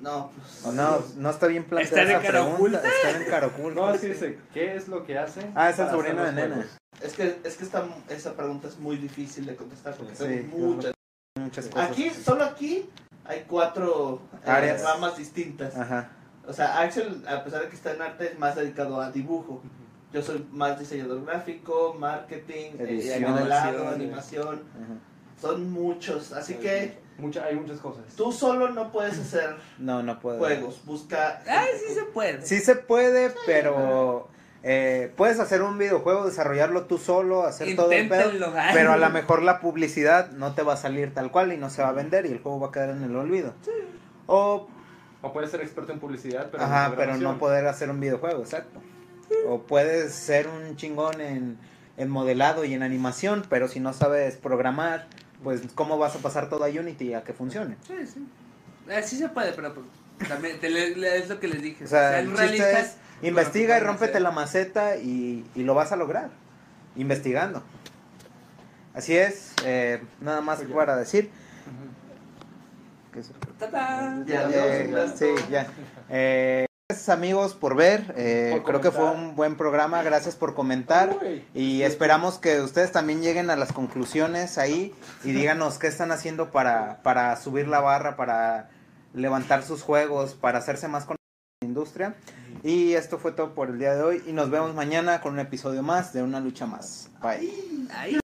[0.01, 0.64] No, pues.
[0.64, 2.78] Oh, no, no está bien planteada ¿Está en esa cara pregunta.
[2.78, 2.88] oculta?
[2.88, 3.80] Está en cara oculta.
[3.80, 5.53] No, dice, ¿qué es lo que hacen?
[5.55, 6.55] Ah, es el sobrino de Nena.
[6.55, 6.70] juegos?
[7.03, 10.59] Es que, es que esta, esa pregunta es muy difícil de contestar porque Sí, tenemos
[10.59, 10.92] muchas.
[11.38, 11.90] Muchas cosas.
[11.90, 12.88] Aquí, solo aquí,
[13.24, 14.82] hay cuatro eh, Áreas.
[14.82, 15.76] ramas distintas.
[15.76, 16.11] Ajá.
[16.46, 19.62] O sea, Axel, a pesar de que está en arte, es más dedicado a dibujo.
[20.12, 24.62] Yo soy más diseñador gráfico, marketing, eh, modelado, Animación.
[25.40, 26.32] Son muchos.
[26.32, 28.05] Así que Mucha, hay muchas cosas.
[28.16, 30.39] tú solo no puedes hacer No, no puedo.
[30.39, 30.81] juegos.
[30.85, 31.43] Busca.
[31.47, 32.43] Ay, sí se puede.
[32.47, 34.29] Sí se puede, pero
[34.62, 38.53] eh, puedes hacer un videojuego, desarrollarlo tú solo, hacer todo el pedo.
[38.57, 38.71] Ay.
[38.75, 41.71] Pero a lo mejor la publicidad no te va a salir tal cual y no
[41.71, 43.55] se va a vender y el juego va a quedar en el olvido.
[44.27, 44.68] O,
[45.23, 48.41] O puedes ser experto en publicidad, pero ajá, en pero no poder hacer un videojuego,
[48.41, 48.81] exacto.
[49.47, 51.59] O puedes ser un chingón en,
[51.97, 55.07] en modelado y en animación, pero si no sabes programar,
[55.43, 57.76] pues cómo vas a pasar todo a Unity a que funcione.
[57.86, 58.26] Sí, sí.
[58.88, 59.86] Eh, sí se puede, pero pues,
[60.28, 61.84] también te le- le- es lo que les dije.
[61.84, 64.22] O sea, el realistas es investiga y rómpete hacer.
[64.22, 66.30] la maceta y, y lo vas a lograr.
[66.97, 67.62] Investigando.
[68.95, 70.74] Así es, eh, nada más Oye.
[70.74, 71.30] para decir.
[74.26, 75.66] Ya, Eh, Adiós, sí, ya.
[76.09, 81.16] Eh, Gracias amigos por ver, eh, creo que fue un buen programa, gracias por comentar
[81.55, 86.51] y esperamos que ustedes también lleguen a las conclusiones ahí y díganos qué están haciendo
[86.51, 88.70] para, para subir la barra, para
[89.14, 91.14] levantar sus juegos, para hacerse más con
[91.61, 92.16] la industria.
[92.64, 95.38] Y esto fue todo por el día de hoy y nos vemos mañana con un
[95.38, 97.09] episodio más de Una Lucha Más.
[97.22, 98.18] Bye.